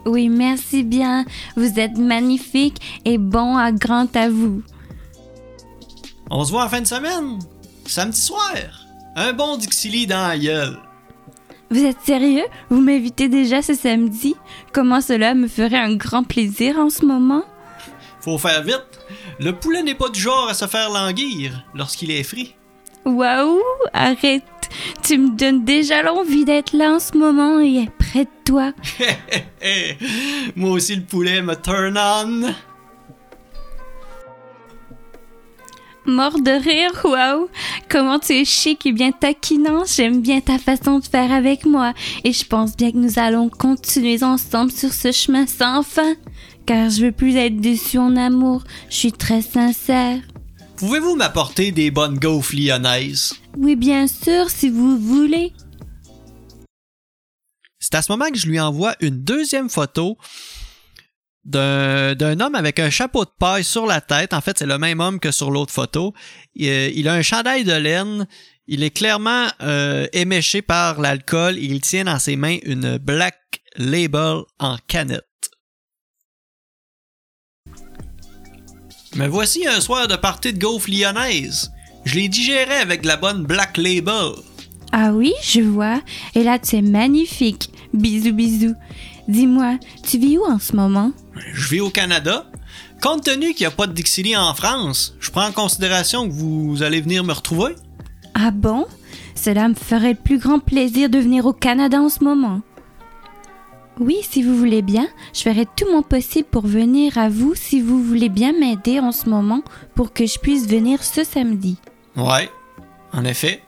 Oui, 0.05 0.27
merci 0.27 0.83
bien. 0.83 1.23
Vous 1.55 1.79
êtes 1.79 1.97
magnifique 1.97 2.81
et 3.05 3.17
bon 3.17 3.55
à 3.55 3.71
grand 3.71 4.13
à 4.13 4.29
vous. 4.29 4.61
On 6.29 6.43
se 6.43 6.51
voit 6.51 6.65
en 6.65 6.69
fin 6.69 6.81
de 6.81 6.87
semaine. 6.87 7.39
Samedi 7.85 8.19
soir. 8.19 8.85
Un 9.15 9.31
bon 9.31 9.55
Dixili 9.55 10.05
dans 10.05 10.27
la 10.27 10.37
gueule. 10.37 10.77
Vous 11.69 11.83
êtes 11.83 12.01
sérieux? 12.01 12.45
Vous 12.69 12.81
m'invitez 12.81 13.27
déjà 13.27 13.61
ce 13.61 13.73
samedi? 13.73 14.35
Comment 14.71 15.01
cela 15.01 15.33
me 15.33 15.47
ferait 15.47 15.77
un 15.77 15.95
grand 15.95 16.23
plaisir 16.23 16.77
en 16.79 16.89
ce 16.89 17.05
moment? 17.05 17.43
Faut 18.21 18.37
faire 18.37 18.63
vite. 18.63 18.99
Le 19.39 19.51
poulet 19.51 19.83
n'est 19.83 19.95
pas 19.95 20.09
du 20.09 20.19
genre 20.19 20.47
à 20.49 20.53
se 20.53 20.65
faire 20.65 20.89
languir 20.89 21.63
lorsqu'il 21.75 22.11
est 22.11 22.23
frit. 22.23 22.55
Waouh 23.05 23.59
Arrête 23.93 24.43
Tu 25.01 25.17
me 25.17 25.35
donnes 25.37 25.63
déjà 25.63 26.01
l'envie 26.01 26.43
d'être 26.45 26.73
là 26.73 26.91
en 26.93 26.99
ce 26.99 27.17
moment 27.17 27.59
et 27.59 27.89
près 27.99 28.25
de 28.25 28.29
toi. 28.43 28.71
Moi 30.55 30.71
aussi 30.71 30.95
le 30.95 31.03
poulet 31.03 31.41
me 31.41 31.55
turn 31.55 31.97
on. 31.97 32.53
Mort 36.07 36.39
de 36.41 36.51
rire, 36.51 36.91
waouh! 37.03 37.47
Comment 37.89 38.19
tu 38.19 38.33
es 38.33 38.45
chic 38.45 38.85
et 38.85 38.91
bien 38.91 39.11
taquinant, 39.11 39.83
j'aime 39.85 40.21
bien 40.21 40.41
ta 40.41 40.57
façon 40.57 40.99
de 40.99 41.05
faire 41.05 41.31
avec 41.31 41.65
moi, 41.65 41.93
et 42.23 42.33
je 42.33 42.45
pense 42.45 42.75
bien 42.75 42.91
que 42.91 42.97
nous 42.97 43.19
allons 43.19 43.49
continuer 43.49 44.23
ensemble 44.23 44.71
sur 44.71 44.93
ce 44.93 45.11
chemin 45.11 45.45
sans 45.45 45.83
fin, 45.83 46.15
car 46.65 46.89
je 46.89 47.05
veux 47.05 47.11
plus 47.11 47.35
être 47.35 47.57
déçu 47.57 47.97
en 47.97 48.15
amour, 48.15 48.63
je 48.89 48.95
suis 48.95 49.11
très 49.11 49.41
sincère. 49.41 50.19
Pouvez-vous 50.77 51.15
m'apporter 51.15 51.71
des 51.71 51.91
bonnes 51.91 52.19
gaufres 52.19 52.55
lyonnaises? 52.55 53.33
Oui, 53.57 53.75
bien 53.75 54.07
sûr, 54.07 54.49
si 54.49 54.69
vous 54.69 54.97
voulez. 54.97 55.53
C'est 57.79 57.95
à 57.95 58.01
ce 58.01 58.11
moment 58.11 58.29
que 58.29 58.37
je 58.37 58.47
lui 58.47 58.59
envoie 58.59 58.95
une 58.99 59.23
deuxième 59.23 59.69
photo 59.69 60.17
d'un 61.47 62.39
homme 62.39 62.55
avec 62.55 62.79
un 62.79 62.89
chapeau 62.89 63.23
de 63.23 63.31
paille 63.39 63.63
sur 63.63 63.85
la 63.85 64.01
tête. 64.01 64.33
En 64.33 64.41
fait, 64.41 64.59
c'est 64.59 64.65
le 64.65 64.77
même 64.77 64.99
homme 64.99 65.19
que 65.19 65.31
sur 65.31 65.49
l'autre 65.49 65.73
photo. 65.73 66.13
Il, 66.55 67.07
a 67.07 67.13
un 67.13 67.21
chandail 67.21 67.63
de 67.63 67.73
laine. 67.73 68.27
Il 68.67 68.83
est 68.83 68.91
clairement 68.91 69.47
euh, 69.61 70.07
éméché 70.11 70.61
par 70.61 70.99
l'alcool. 70.99 71.57
Il 71.57 71.81
tient 71.81 72.03
dans 72.03 72.19
ses 72.19 72.35
mains 72.35 72.57
une 72.63 72.97
Black 72.97 73.37
Label 73.77 74.41
en 74.59 74.77
canette. 74.87 75.23
Me 79.15 79.27
voici 79.27 79.65
un 79.65 79.79
soir 79.79 80.07
de 80.07 80.15
partie 80.15 80.53
de 80.53 80.59
gaufre 80.59 80.89
lyonnaise. 80.91 81.71
Je 82.05 82.15
les 82.15 82.27
digérais 82.27 82.81
avec 82.81 83.01
de 83.01 83.07
la 83.07 83.17
bonne 83.17 83.45
Black 83.45 83.77
Label. 83.77 84.33
Ah 84.91 85.11
oui, 85.11 85.33
je 85.43 85.61
vois. 85.61 86.01
Et 86.35 86.43
là, 86.43 86.59
es 86.71 86.81
magnifique. 86.81 87.69
Bisous, 87.93 88.33
bisous. 88.33 88.75
Dis-moi, 89.27 89.77
tu 90.03 90.17
vis 90.17 90.37
où 90.37 90.45
en 90.45 90.59
ce 90.59 90.75
moment? 90.75 91.11
Je 91.53 91.69
vis 91.69 91.81
au 91.81 91.89
Canada. 91.89 92.45
Compte 93.01 93.23
tenu 93.23 93.53
qu'il 93.53 93.67
n'y 93.67 93.73
a 93.73 93.75
pas 93.75 93.87
de 93.87 93.93
Dixili 93.93 94.35
en 94.35 94.53
France, 94.53 95.15
je 95.19 95.29
prends 95.29 95.45
en 95.45 95.51
considération 95.51 96.27
que 96.27 96.33
vous 96.33 96.81
allez 96.81 96.99
venir 96.99 97.23
me 97.23 97.33
retrouver. 97.33 97.75
Ah 98.33 98.51
bon? 98.51 98.87
Cela 99.35 99.67
me 99.67 99.75
ferait 99.75 100.13
le 100.13 100.15
plus 100.15 100.39
grand 100.39 100.59
plaisir 100.59 101.09
de 101.09 101.19
venir 101.19 101.45
au 101.45 101.53
Canada 101.53 101.99
en 102.01 102.09
ce 102.09 102.23
moment. 102.23 102.61
Oui, 103.99 104.17
si 104.21 104.43
vous 104.43 104.55
voulez 104.55 104.81
bien, 104.81 105.07
je 105.33 105.41
ferai 105.41 105.65
tout 105.65 105.85
mon 105.91 106.03
possible 106.03 106.47
pour 106.49 106.65
venir 106.65 107.17
à 107.17 107.29
vous 107.29 107.55
si 107.55 107.81
vous 107.81 108.03
voulez 108.03 108.29
bien 108.29 108.53
m'aider 108.53 108.99
en 108.99 109.11
ce 109.11 109.29
moment 109.29 109.61
pour 109.95 110.13
que 110.13 110.25
je 110.25 110.39
puisse 110.39 110.67
venir 110.67 111.03
ce 111.03 111.23
samedi. 111.23 111.77
Ouais, 112.15 112.49
en 113.13 113.25
effet. 113.25 113.63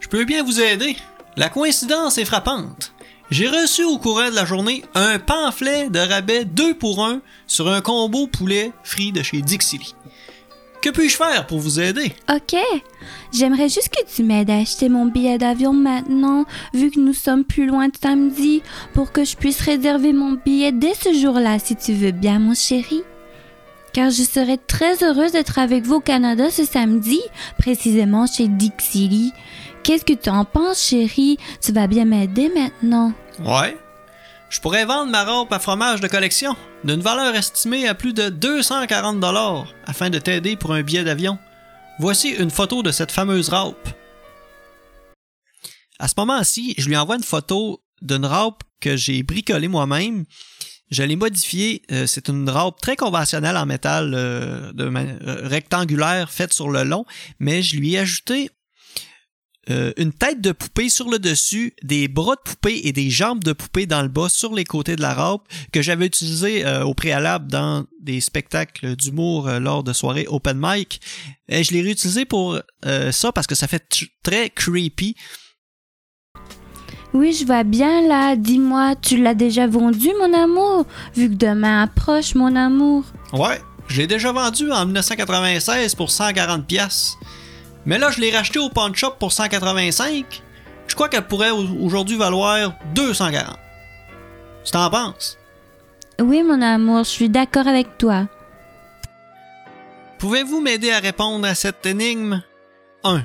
Je 0.00 0.08
peux 0.08 0.24
bien 0.24 0.44
vous 0.44 0.60
aider. 0.60 0.96
La 1.36 1.48
coïncidence 1.48 2.18
est 2.18 2.24
frappante. 2.24 2.92
J'ai 3.30 3.48
reçu 3.48 3.82
au 3.82 3.98
courant 3.98 4.30
de 4.30 4.36
la 4.36 4.44
journée 4.44 4.84
un 4.94 5.18
pamphlet 5.18 5.90
de 5.90 5.98
rabais 5.98 6.44
2 6.44 6.74
pour 6.74 7.04
1 7.04 7.20
sur 7.48 7.68
un 7.68 7.80
combo 7.80 8.28
poulet 8.28 8.70
frit 8.84 9.10
de 9.10 9.22
chez 9.24 9.42
Dixie. 9.42 9.96
Que 10.80 10.90
puis-je 10.90 11.16
faire 11.16 11.48
pour 11.48 11.58
vous 11.58 11.80
aider? 11.80 12.12
Ok, 12.32 12.56
j'aimerais 13.32 13.68
juste 13.68 13.88
que 13.88 14.14
tu 14.14 14.22
m'aides 14.22 14.50
à 14.50 14.58
acheter 14.58 14.88
mon 14.88 15.06
billet 15.06 15.38
d'avion 15.38 15.72
maintenant, 15.72 16.44
vu 16.72 16.92
que 16.92 17.00
nous 17.00 17.14
sommes 17.14 17.42
plus 17.42 17.66
loin 17.66 17.88
de 17.88 17.96
samedi, 18.00 18.62
pour 18.94 19.10
que 19.10 19.24
je 19.24 19.36
puisse 19.36 19.60
réserver 19.60 20.12
mon 20.12 20.38
billet 20.44 20.70
dès 20.70 20.94
ce 20.94 21.12
jour-là, 21.12 21.58
si 21.58 21.74
tu 21.74 21.94
veux 21.94 22.12
bien, 22.12 22.38
mon 22.38 22.54
chéri. 22.54 23.02
Car 23.92 24.10
je 24.10 24.22
serais 24.22 24.58
très 24.58 25.02
heureuse 25.02 25.32
d'être 25.32 25.58
avec 25.58 25.84
vous 25.84 25.94
au 25.94 26.00
Canada 26.00 26.50
ce 26.50 26.64
samedi, 26.64 27.20
précisément 27.58 28.26
chez 28.26 28.46
Dixie. 28.46 29.32
Qu'est-ce 29.86 30.04
que 30.04 30.14
tu 30.14 30.30
en 30.30 30.44
penses, 30.44 30.82
chéri? 30.88 31.38
Tu 31.62 31.70
vas 31.70 31.86
bien 31.86 32.04
m'aider 32.06 32.48
maintenant? 32.48 33.12
Ouais. 33.38 33.76
Je 34.50 34.58
pourrais 34.58 34.84
vendre 34.84 35.12
ma 35.12 35.24
robe 35.24 35.52
à 35.52 35.60
fromage 35.60 36.00
de 36.00 36.08
collection 36.08 36.56
d'une 36.82 37.00
valeur 37.00 37.36
estimée 37.36 37.86
à 37.86 37.94
plus 37.94 38.12
de 38.12 38.28
240 38.28 39.20
dollars 39.20 39.72
afin 39.86 40.10
de 40.10 40.18
t'aider 40.18 40.56
pour 40.56 40.72
un 40.72 40.82
billet 40.82 41.04
d'avion. 41.04 41.38
Voici 42.00 42.30
une 42.30 42.50
photo 42.50 42.82
de 42.82 42.90
cette 42.90 43.12
fameuse 43.12 43.48
raupe. 43.48 43.88
À 46.00 46.08
ce 46.08 46.14
moment-ci, 46.16 46.74
je 46.78 46.88
lui 46.88 46.96
envoie 46.96 47.14
une 47.14 47.22
photo 47.22 47.80
d'une 48.02 48.26
raupe 48.26 48.64
que 48.80 48.96
j'ai 48.96 49.22
bricolée 49.22 49.68
moi-même. 49.68 50.24
Je 50.90 51.04
l'ai 51.04 51.14
modifiée. 51.14 51.82
euh, 51.92 52.08
c'est 52.08 52.28
une 52.28 52.50
raupe 52.50 52.80
très 52.80 52.96
conventionnelle 52.96 53.56
en 53.56 53.66
métal 53.66 54.14
euh, 54.14 54.72
euh, 54.80 55.48
rectangulaire 55.48 56.28
faite 56.28 56.52
sur 56.52 56.70
le 56.70 56.82
long, 56.82 57.04
mais 57.38 57.62
je 57.62 57.76
lui 57.76 57.94
ai 57.94 58.00
ajouté 58.00 58.50
euh, 59.70 59.92
une 59.96 60.12
tête 60.12 60.40
de 60.40 60.52
poupée 60.52 60.88
sur 60.88 61.08
le 61.10 61.18
dessus, 61.18 61.74
des 61.82 62.08
bras 62.08 62.36
de 62.36 62.40
poupée 62.40 62.80
et 62.84 62.92
des 62.92 63.10
jambes 63.10 63.42
de 63.42 63.52
poupée 63.52 63.86
dans 63.86 64.02
le 64.02 64.08
bas 64.08 64.28
sur 64.28 64.54
les 64.54 64.64
côtés 64.64 64.94
de 64.96 65.02
la 65.02 65.12
robe 65.14 65.40
que 65.72 65.82
j'avais 65.82 66.06
utilisé 66.06 66.64
euh, 66.64 66.84
au 66.84 66.94
préalable 66.94 67.50
dans 67.50 67.84
des 68.00 68.20
spectacles 68.20 68.94
d'humour 68.96 69.48
euh, 69.48 69.58
lors 69.58 69.82
de 69.82 69.92
soirées 69.92 70.26
open 70.28 70.56
mic. 70.60 71.00
Et 71.48 71.64
je 71.64 71.72
l'ai 71.72 71.82
réutilisé 71.82 72.24
pour 72.24 72.58
ça 73.10 73.32
parce 73.32 73.46
que 73.46 73.54
ça 73.54 73.66
fait 73.68 73.84
tr- 73.90 74.08
très 74.22 74.50
creepy. 74.50 75.14
Oui, 77.14 77.32
je 77.32 77.46
vois 77.46 77.64
bien 77.64 78.06
là. 78.06 78.36
Dis-moi, 78.36 78.94
tu 78.96 79.16
l'as 79.16 79.34
déjà 79.34 79.66
vendu, 79.66 80.08
mon 80.20 80.34
amour? 80.34 80.86
Vu 81.14 81.30
que 81.30 81.34
demain 81.34 81.82
approche, 81.82 82.34
mon 82.34 82.54
amour. 82.56 83.04
Ouais, 83.32 83.60
je 83.88 83.98
l'ai 84.02 84.06
déjà 84.06 84.32
vendu 84.32 84.70
en 84.70 84.84
1996 84.84 85.94
pour 85.94 86.10
140 86.10 86.66
pièces. 86.66 87.14
Mais 87.86 87.98
là, 87.98 88.10
je 88.10 88.20
l'ai 88.20 88.30
racheté 88.36 88.58
au 88.58 88.68
pawn 88.68 88.94
shop 88.94 89.12
pour 89.18 89.32
185. 89.32 90.42
Je 90.88 90.94
crois 90.94 91.08
qu'elle 91.08 91.26
pourrait 91.26 91.50
au- 91.50 91.84
aujourd'hui 91.84 92.16
valoir 92.16 92.74
240. 92.94 93.56
Tu 94.64 94.72
t'en 94.72 94.90
penses? 94.90 95.38
Oui, 96.20 96.42
mon 96.42 96.60
amour, 96.62 96.98
je 97.04 97.10
suis 97.10 97.28
d'accord 97.28 97.68
avec 97.68 97.98
toi. 97.98 98.26
Pouvez-vous 100.18 100.60
m'aider 100.60 100.90
à 100.90 100.98
répondre 100.98 101.46
à 101.46 101.54
cette 101.54 101.84
énigme? 101.86 102.42
1. 103.04 103.22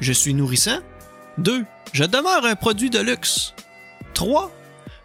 Je 0.00 0.12
suis 0.12 0.34
nourrissant. 0.34 0.78
2. 1.38 1.64
Je 1.92 2.04
demeure 2.04 2.44
un 2.44 2.54
produit 2.54 2.90
de 2.90 3.00
luxe. 3.00 3.54
3. 4.14 4.50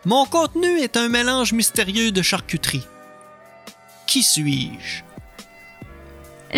Mon 0.06 0.26
contenu 0.26 0.80
est 0.80 0.98
un 0.98 1.10
mélange 1.10 1.54
mystérieux 1.54 2.12
de 2.12 2.22
charcuterie. 2.22 2.86
Qui 4.06 4.22
suis-je? 4.22 5.02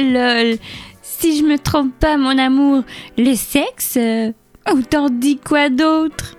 Lol. 0.02 0.58
Si 1.18 1.38
je 1.38 1.44
me 1.44 1.58
trompe 1.58 1.94
pas, 1.98 2.18
mon 2.18 2.38
amour, 2.38 2.84
le 3.18 3.36
sexe 3.36 3.98
euh, 3.98 4.32
Ou 4.72 4.82
t'en 4.82 5.10
dis 5.10 5.38
quoi 5.38 5.70
d'autre? 5.70 6.36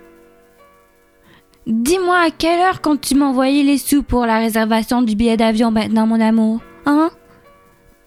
Dis-moi 1.65 2.17
à 2.17 2.29
quelle 2.29 2.59
heure 2.59 2.79
quand 2.79 3.01
tu 3.01 3.15
m'envoyais 3.15 3.63
les 3.63 3.79
sous 3.79 4.03
pour 4.03 4.25
la 4.25 4.37
réservation 4.37 5.01
du 5.01 5.15
billet 5.15 5.35
d'avion 5.35 5.71
maintenant, 5.71 6.05
mon 6.05 6.21
amour? 6.21 6.61
Hein? 6.85 7.09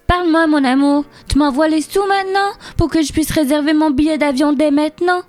Parle-moi, 0.06 0.46
mon 0.46 0.64
amour. 0.64 1.04
Tu 1.28 1.38
m'envoies 1.38 1.68
les 1.68 1.82
sous 1.82 2.06
maintenant 2.06 2.52
pour 2.76 2.88
que 2.88 3.02
je 3.02 3.12
puisse 3.12 3.32
réserver 3.32 3.74
mon 3.74 3.90
billet 3.90 4.16
d'avion 4.16 4.52
dès 4.52 4.70
maintenant? 4.70 5.22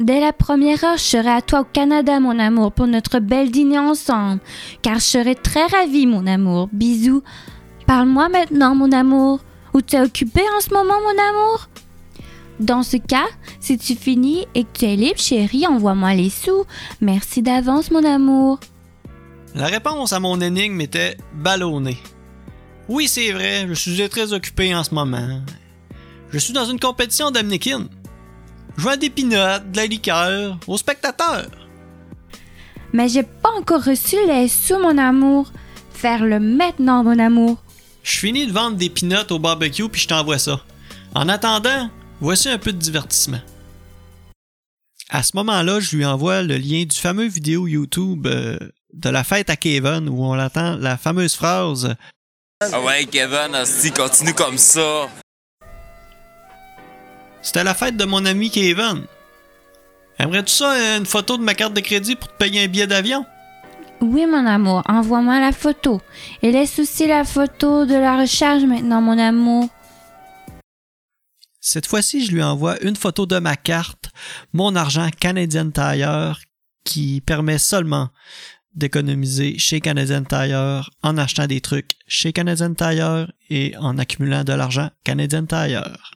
Dès 0.00 0.20
la 0.20 0.32
première 0.32 0.82
heure, 0.84 0.96
je 0.96 1.02
serai 1.02 1.30
à 1.30 1.42
toi 1.42 1.60
au 1.60 1.64
Canada, 1.64 2.20
mon 2.20 2.38
amour, 2.38 2.72
pour 2.72 2.86
notre 2.86 3.18
bel 3.18 3.50
dîner 3.50 3.78
ensemble. 3.78 4.40
Car 4.80 4.94
je 4.94 5.04
serai 5.04 5.34
très 5.34 5.66
ravie, 5.66 6.06
mon 6.06 6.26
amour. 6.26 6.68
Bisous. 6.72 7.22
Parle-moi 7.86 8.28
maintenant, 8.28 8.74
mon 8.74 8.92
amour. 8.92 9.40
Où 9.74 9.80
tu 9.80 9.96
es 9.96 10.00
occupé 10.00 10.42
en 10.56 10.60
ce 10.60 10.70
moment, 10.70 11.00
mon 11.00 11.22
amour? 11.30 11.68
Dans 12.60 12.82
ce 12.82 12.96
cas, 12.96 13.26
si 13.60 13.78
tu 13.78 13.94
finis 13.94 14.46
et 14.54 14.64
que 14.64 14.78
tu 14.78 14.84
es 14.84 14.96
libre, 14.96 15.18
chérie, 15.18 15.66
envoie-moi 15.66 16.14
les 16.14 16.30
sous. 16.30 16.64
Merci 17.00 17.42
d'avance, 17.42 17.90
mon 17.90 18.04
amour. 18.04 18.60
La 19.54 19.66
réponse 19.66 20.12
à 20.12 20.20
mon 20.20 20.40
énigme 20.40 20.80
était 20.80 21.16
ballonnée. 21.34 21.98
Oui, 22.88 23.08
c'est 23.08 23.32
vrai, 23.32 23.66
je 23.68 23.74
suis 23.74 24.08
très 24.08 24.32
occupé 24.32 24.74
en 24.74 24.84
ce 24.84 24.94
moment. 24.94 25.40
Je 26.30 26.38
suis 26.38 26.52
dans 26.52 26.64
une 26.64 26.80
compétition 26.80 27.30
d'Amnekin. 27.30 27.86
Je 28.76 28.82
vends 28.82 28.96
des 28.96 29.10
pinottes, 29.10 29.70
de 29.70 29.76
la 29.76 29.86
liqueur 29.86 30.58
aux 30.66 30.78
spectateurs. 30.78 31.50
Mais 32.92 33.08
j'ai 33.08 33.22
pas 33.22 33.50
encore 33.58 33.84
reçu 33.84 34.16
les 34.26 34.48
sous, 34.48 34.78
mon 34.78 34.98
amour. 34.98 35.50
Faire-le 35.92 36.40
maintenant, 36.40 37.04
mon 37.04 37.18
amour. 37.18 37.58
Je 38.02 38.18
finis 38.18 38.46
de 38.46 38.52
vendre 38.52 38.76
des 38.76 38.90
pinottes 38.90 39.32
au 39.32 39.38
barbecue 39.38 39.88
puis 39.88 40.02
je 40.02 40.08
t'envoie 40.08 40.38
ça. 40.38 40.60
En 41.14 41.28
attendant, 41.28 41.90
voici 42.20 42.48
un 42.48 42.58
peu 42.58 42.72
de 42.72 42.78
divertissement. 42.78 43.40
À 45.08 45.22
ce 45.22 45.36
moment-là, 45.36 45.78
je 45.80 45.96
lui 45.96 46.04
envoie 46.06 46.42
le 46.42 46.56
lien 46.56 46.84
du 46.84 46.96
fameux 46.96 47.26
vidéo 47.26 47.66
YouTube 47.66 48.26
euh, 48.26 48.58
de 48.94 49.10
la 49.10 49.24
fête 49.24 49.50
à 49.50 49.56
Kevin 49.56 50.08
où 50.08 50.24
on 50.24 50.38
entend 50.38 50.76
la 50.76 50.96
fameuse 50.96 51.34
phrase 51.34 51.94
Ah 52.60 52.80
ouais, 52.80 53.04
Kevin, 53.04 53.64
si 53.64 53.92
continue 53.92 54.34
comme 54.34 54.58
ça. 54.58 55.08
C'était 57.42 57.64
la 57.64 57.74
fête 57.74 57.96
de 57.96 58.04
mon 58.04 58.24
ami 58.24 58.50
Kevin. 58.50 59.04
Aimerais-tu 60.18 60.52
ça 60.52 60.96
une 60.96 61.06
photo 61.06 61.36
de 61.36 61.42
ma 61.42 61.54
carte 61.54 61.74
de 61.74 61.80
crédit 61.80 62.16
pour 62.16 62.28
te 62.28 62.36
payer 62.38 62.64
un 62.64 62.68
billet 62.68 62.86
d'avion? 62.86 63.26
Oui, 64.02 64.26
mon 64.26 64.46
amour, 64.46 64.82
envoie-moi 64.88 65.38
la 65.38 65.52
photo. 65.52 66.00
Et 66.42 66.50
laisse 66.50 66.80
aussi 66.80 67.06
la 67.06 67.22
photo 67.24 67.86
de 67.86 67.94
la 67.94 68.20
recharge 68.20 68.64
maintenant, 68.64 69.00
mon 69.00 69.16
amour. 69.16 69.68
Cette 71.60 71.86
fois-ci, 71.86 72.26
je 72.26 72.32
lui 72.32 72.42
envoie 72.42 72.82
une 72.82 72.96
photo 72.96 73.26
de 73.26 73.38
ma 73.38 73.54
carte, 73.54 74.10
mon 74.52 74.74
argent 74.74 75.08
Canadian 75.20 75.70
Tire, 75.70 76.40
qui 76.84 77.20
permet 77.20 77.58
seulement 77.58 78.08
d'économiser 78.74 79.56
chez 79.58 79.80
Canadian 79.80 80.24
Tire 80.24 80.90
en 81.04 81.16
achetant 81.16 81.46
des 81.46 81.60
trucs 81.60 81.92
chez 82.08 82.32
Canadian 82.32 82.74
Tire 82.74 83.30
et 83.50 83.76
en 83.78 83.98
accumulant 83.98 84.42
de 84.42 84.52
l'argent 84.52 84.90
Canadian 85.04 85.46
Tire. 85.46 86.10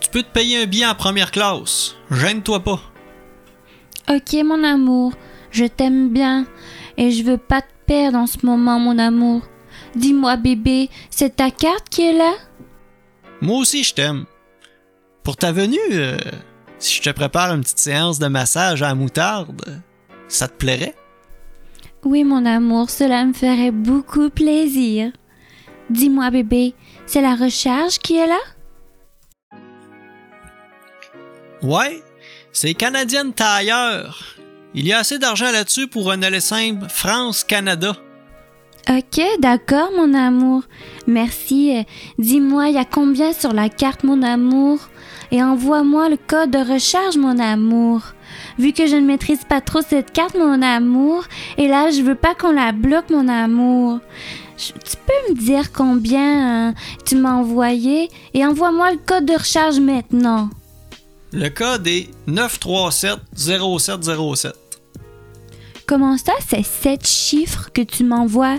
Tu 0.00 0.08
peux 0.10 0.22
te 0.22 0.32
payer 0.32 0.62
un 0.62 0.66
billet 0.66 0.86
en 0.86 0.94
première 0.94 1.30
classe. 1.30 1.94
Gêne-toi 2.10 2.64
pas. 2.64 2.89
Ok, 4.10 4.34
mon 4.44 4.64
amour, 4.64 5.12
je 5.52 5.66
t'aime 5.66 6.08
bien 6.08 6.44
et 6.96 7.12
je 7.12 7.22
veux 7.22 7.38
pas 7.38 7.62
te 7.62 7.68
perdre 7.86 8.18
en 8.18 8.26
ce 8.26 8.44
moment, 8.44 8.80
mon 8.80 8.98
amour. 8.98 9.42
Dis-moi, 9.94 10.36
bébé, 10.36 10.90
c'est 11.10 11.36
ta 11.36 11.52
carte 11.52 11.88
qui 11.88 12.02
est 12.02 12.12
là? 12.12 12.32
Moi 13.40 13.58
aussi, 13.58 13.84
je 13.84 13.94
t'aime. 13.94 14.24
Pour 15.22 15.36
ta 15.36 15.52
venue, 15.52 15.78
euh, 15.92 16.16
si 16.80 16.96
je 16.96 17.02
te 17.02 17.10
prépare 17.10 17.54
une 17.54 17.60
petite 17.60 17.78
séance 17.78 18.18
de 18.18 18.26
massage 18.26 18.82
à 18.82 18.88
la 18.88 18.94
moutarde, 18.96 19.80
ça 20.26 20.48
te 20.48 20.54
plairait? 20.54 20.96
Oui, 22.02 22.24
mon 22.24 22.44
amour, 22.46 22.90
cela 22.90 23.24
me 23.24 23.32
ferait 23.32 23.70
beaucoup 23.70 24.28
plaisir. 24.28 25.12
Dis-moi, 25.88 26.30
bébé, 26.30 26.74
c'est 27.06 27.22
la 27.22 27.36
recharge 27.36 27.98
qui 27.98 28.16
est 28.16 28.26
là? 28.26 28.40
Ouais, 31.62 32.02
c'est 32.52 32.74
Canadian 32.74 33.30
Tire. 33.32 34.36
Il 34.74 34.86
y 34.86 34.92
a 34.92 34.98
assez 34.98 35.18
d'argent 35.18 35.50
là-dessus 35.50 35.88
pour 35.88 36.12
un 36.12 36.22
aller 36.22 36.40
simple 36.40 36.86
France-Canada. 36.88 37.96
Ok, 38.88 39.20
d'accord, 39.40 39.90
mon 39.96 40.14
amour. 40.14 40.62
Merci. 41.06 41.76
Euh, 41.76 41.82
Dis-moi, 42.18 42.68
il 42.68 42.74
y 42.74 42.78
a 42.78 42.84
combien 42.84 43.32
sur 43.32 43.52
la 43.52 43.68
carte, 43.68 44.04
mon 44.04 44.22
amour? 44.22 44.78
Et 45.32 45.42
envoie-moi 45.42 46.08
le 46.08 46.16
code 46.16 46.50
de 46.50 46.58
recharge, 46.58 47.16
mon 47.16 47.38
amour. 47.38 48.02
Vu 48.58 48.72
que 48.72 48.86
je 48.86 48.96
ne 48.96 49.06
maîtrise 49.06 49.44
pas 49.44 49.60
trop 49.60 49.80
cette 49.82 50.12
carte, 50.12 50.36
mon 50.36 50.62
amour, 50.62 51.24
et 51.56 51.68
là, 51.68 51.90
je 51.90 52.02
veux 52.02 52.14
pas 52.14 52.34
qu'on 52.34 52.52
la 52.52 52.72
bloque, 52.72 53.10
mon 53.10 53.28
amour. 53.28 54.00
Tu 54.56 54.72
peux 55.06 55.32
me 55.32 55.38
dire 55.38 55.72
combien 55.72 56.70
euh, 56.70 56.72
tu 57.04 57.16
m'as 57.16 57.34
envoyé? 57.34 58.08
Et 58.34 58.44
envoie-moi 58.44 58.92
le 58.92 58.98
code 58.98 59.24
de 59.24 59.34
recharge 59.34 59.78
maintenant. 59.78 60.50
Le 61.32 61.48
code 61.48 61.86
est 61.86 62.10
937-0707. 62.26 64.52
Comment 65.86 66.18
ça, 66.18 66.32
c'est 66.48 66.64
sept 66.64 67.06
chiffres 67.06 67.70
que 67.72 67.82
tu 67.82 68.02
m'envoies? 68.04 68.58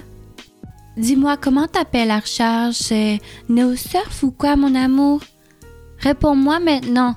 Dis-moi, 0.96 1.36
comment 1.38 1.68
t'appelles 1.68 2.08
la 2.08 2.20
recharge? 2.20 2.76
C'est 2.76 3.20
NeoSurf 3.50 4.24
ou 4.24 4.32
quoi, 4.32 4.56
mon 4.56 4.74
amour? 4.76 5.20
Réponds-moi 6.00 6.60
maintenant. 6.60 7.16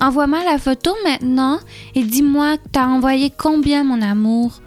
Envoie-moi 0.00 0.44
la 0.44 0.58
photo 0.58 0.94
maintenant 1.04 1.58
et 1.94 2.04
dis-moi 2.04 2.58
que 2.58 2.68
t'as 2.70 2.86
envoyé 2.86 3.30
combien, 3.30 3.84
mon 3.84 4.02
amour? 4.02 4.60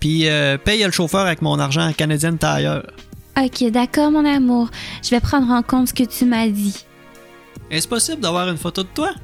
Puis 0.00 0.28
euh, 0.28 0.58
paye 0.58 0.84
le 0.84 0.90
chauffeur 0.90 1.22
avec 1.22 1.40
mon 1.40 1.58
argent 1.58 1.90
Canadian 1.96 2.36
Tire. 2.36 2.82
Ok, 3.42 3.70
d'accord, 3.70 4.10
mon 4.10 4.26
amour. 4.26 4.68
Je 5.02 5.08
vais 5.08 5.20
prendre 5.20 5.50
en 5.50 5.62
compte 5.62 5.88
ce 5.88 5.94
que 5.94 6.02
tu 6.02 6.26
m'as 6.26 6.46
dit. 6.48 6.84
Est-ce 7.70 7.88
possible 7.88 8.20
d'avoir 8.20 8.50
une 8.50 8.58
photo 8.58 8.82
de 8.82 8.88
toi? 8.88 9.14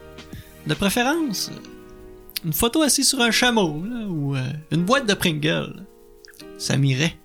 De 0.67 0.73
préférence, 0.73 1.51
une 2.47 2.55
photo 2.55 2.81
assise 2.81 3.07
sur 3.07 3.21
un 3.21 3.31
chameau 3.31 3.85
là, 3.85 4.07
ou 4.07 4.35
euh, 4.35 4.41
une 4.71 4.85
boîte 4.85 5.07
de 5.07 5.13
Pringles? 5.13 5.85
Ça 6.57 6.79
m'irait. 6.79 7.19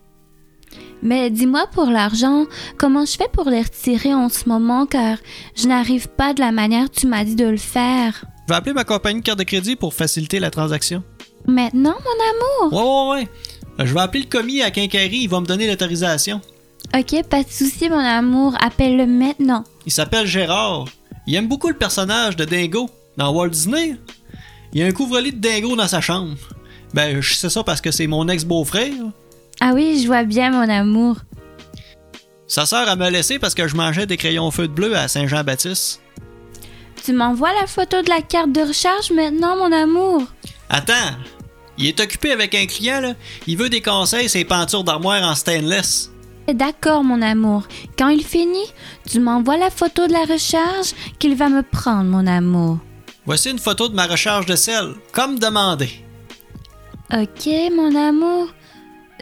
Mais 1.02 1.30
dis-moi 1.30 1.68
pour 1.72 1.86
l'argent, 1.86 2.46
comment 2.78 3.06
je 3.06 3.14
fais 3.14 3.30
pour 3.32 3.50
les 3.50 3.62
retirer 3.62 4.14
en 4.14 4.30
ce 4.30 4.48
moment? 4.50 4.86
Car 4.86 5.18
je 5.56 5.68
n'arrive 5.68 6.08
pas 6.10 6.34
de 6.34 6.42
la 6.42 6.52
manière 6.52 6.90
que 6.90 6.96
tu 7.00 7.08
m'as 7.08 7.24
dit 7.24 7.36
de 7.36 7.46
le 7.48 7.58
faire. 7.58 8.26
Je 8.48 8.54
vais 8.54 8.58
appeler 8.58 8.74
ma 8.74 8.84
compagnie 8.84 9.20
de 9.22 9.26
carte 9.26 9.40
de 9.40 9.44
crédit 9.44 9.76
pour 9.76 9.94
faciliter 9.94 10.40
la 10.40 10.50
transaction. 10.52 11.04
Maintenant, 11.48 11.96
mon 12.04 12.70
amour? 12.70 12.74
Ouais, 12.74 13.18
ouais, 13.18 13.22
ouais. 13.22 13.30
Euh, 13.80 13.86
Je 13.86 13.94
vais 13.94 14.00
appeler 14.02 14.24
le 14.24 14.30
commis 14.30 14.62
à 14.62 14.72
Quincaillerie, 14.72 15.20
il 15.22 15.30
va 15.30 15.40
me 15.40 15.46
donner 15.46 15.68
l'autorisation. 15.68 16.42
Ok, 16.96 17.24
pas 17.30 17.44
de 17.44 17.50
souci, 17.50 17.90
mon 17.90 17.98
amour. 18.00 18.56
Appelle-le 18.62 19.06
maintenant. 19.06 19.64
Il 19.86 19.92
s'appelle 19.92 20.26
Gérard. 20.26 20.86
Il 21.28 21.36
aime 21.36 21.48
beaucoup 21.48 21.68
le 21.70 21.76
personnage 21.76 22.36
de 22.36 22.46
Dingo 22.46 22.90
dans 23.18 23.32
Walt 23.32 23.50
Disney. 23.50 23.96
Il 24.74 24.80
y 24.80 24.84
a 24.84 24.88
un 24.88 24.92
couvre-lit 24.92 25.32
de 25.34 25.38
Dingo 25.40 25.76
dans 25.76 25.88
sa 25.88 26.02
chambre. 26.02 26.36
Ben, 26.94 27.22
je 27.22 27.34
sais 27.36 27.50
ça 27.50 27.64
parce 27.64 27.82
que 27.82 27.92
c'est 27.92 28.08
mon 28.08 28.28
ex-beau-frère. 28.28 28.92
Ah 29.60 29.72
oui, 29.74 30.00
je 30.02 30.08
vois 30.08 30.24
bien, 30.24 30.52
mon 30.52 30.70
amour. 30.70 31.18
Sa 32.48 32.66
sœur 32.66 32.90
a 32.90 32.96
me 32.96 33.10
laissé 33.10 33.38
parce 33.38 33.54
que 33.54 33.68
je 33.68 33.76
mangeais 33.76 34.06
des 34.08 34.18
crayons 34.18 34.50
feu 34.52 34.68
de 34.68 34.74
bleu 34.74 34.96
à 34.96 35.08
Saint-Jean-Baptiste. 35.08 36.02
Tu 37.04 37.14
m'envoies 37.14 37.54
la 37.54 37.68
photo 37.68 38.02
de 38.02 38.10
la 38.10 38.22
carte 38.22 38.52
de 38.52 38.62
recharge 38.62 39.12
maintenant, 39.12 39.56
mon 39.56 39.72
amour? 39.72 40.24
Attends, 40.70 41.16
il 41.78 41.88
est 41.88 42.00
occupé 42.00 42.32
avec 42.32 42.56
un 42.56 42.66
client, 42.66 43.02
là. 43.02 43.14
Il 43.48 43.58
veut 43.58 43.70
des 43.70 43.82
conseils 43.82 44.30
ses 44.30 44.46
peintures 44.46 44.84
d'armoire 44.84 45.24
en 45.24 45.36
stainless. 45.36 46.12
D'accord, 46.48 47.04
mon 47.04 47.22
amour. 47.22 47.68
Quand 47.98 48.10
il 48.10 48.24
finit, 48.24 48.74
tu 49.08 49.20
m'envoies 49.20 49.58
la 49.58 49.70
photo 49.70 50.08
de 50.08 50.14
la 50.14 50.26
recharge 50.26 50.94
qu'il 51.20 51.36
va 51.36 51.48
me 51.50 51.62
prendre, 51.62 52.10
mon 52.10 52.26
amour. 52.26 52.80
Voici 53.26 53.52
une 53.52 53.60
photo 53.60 53.88
de 53.88 53.94
ma 53.94 54.08
recharge 54.08 54.48
de 54.48 54.56
sel, 54.56 54.96
comme 55.14 55.38
demandé. 55.38 55.90
Ok, 57.14 57.48
mon 57.76 57.96
amour. 57.96 58.48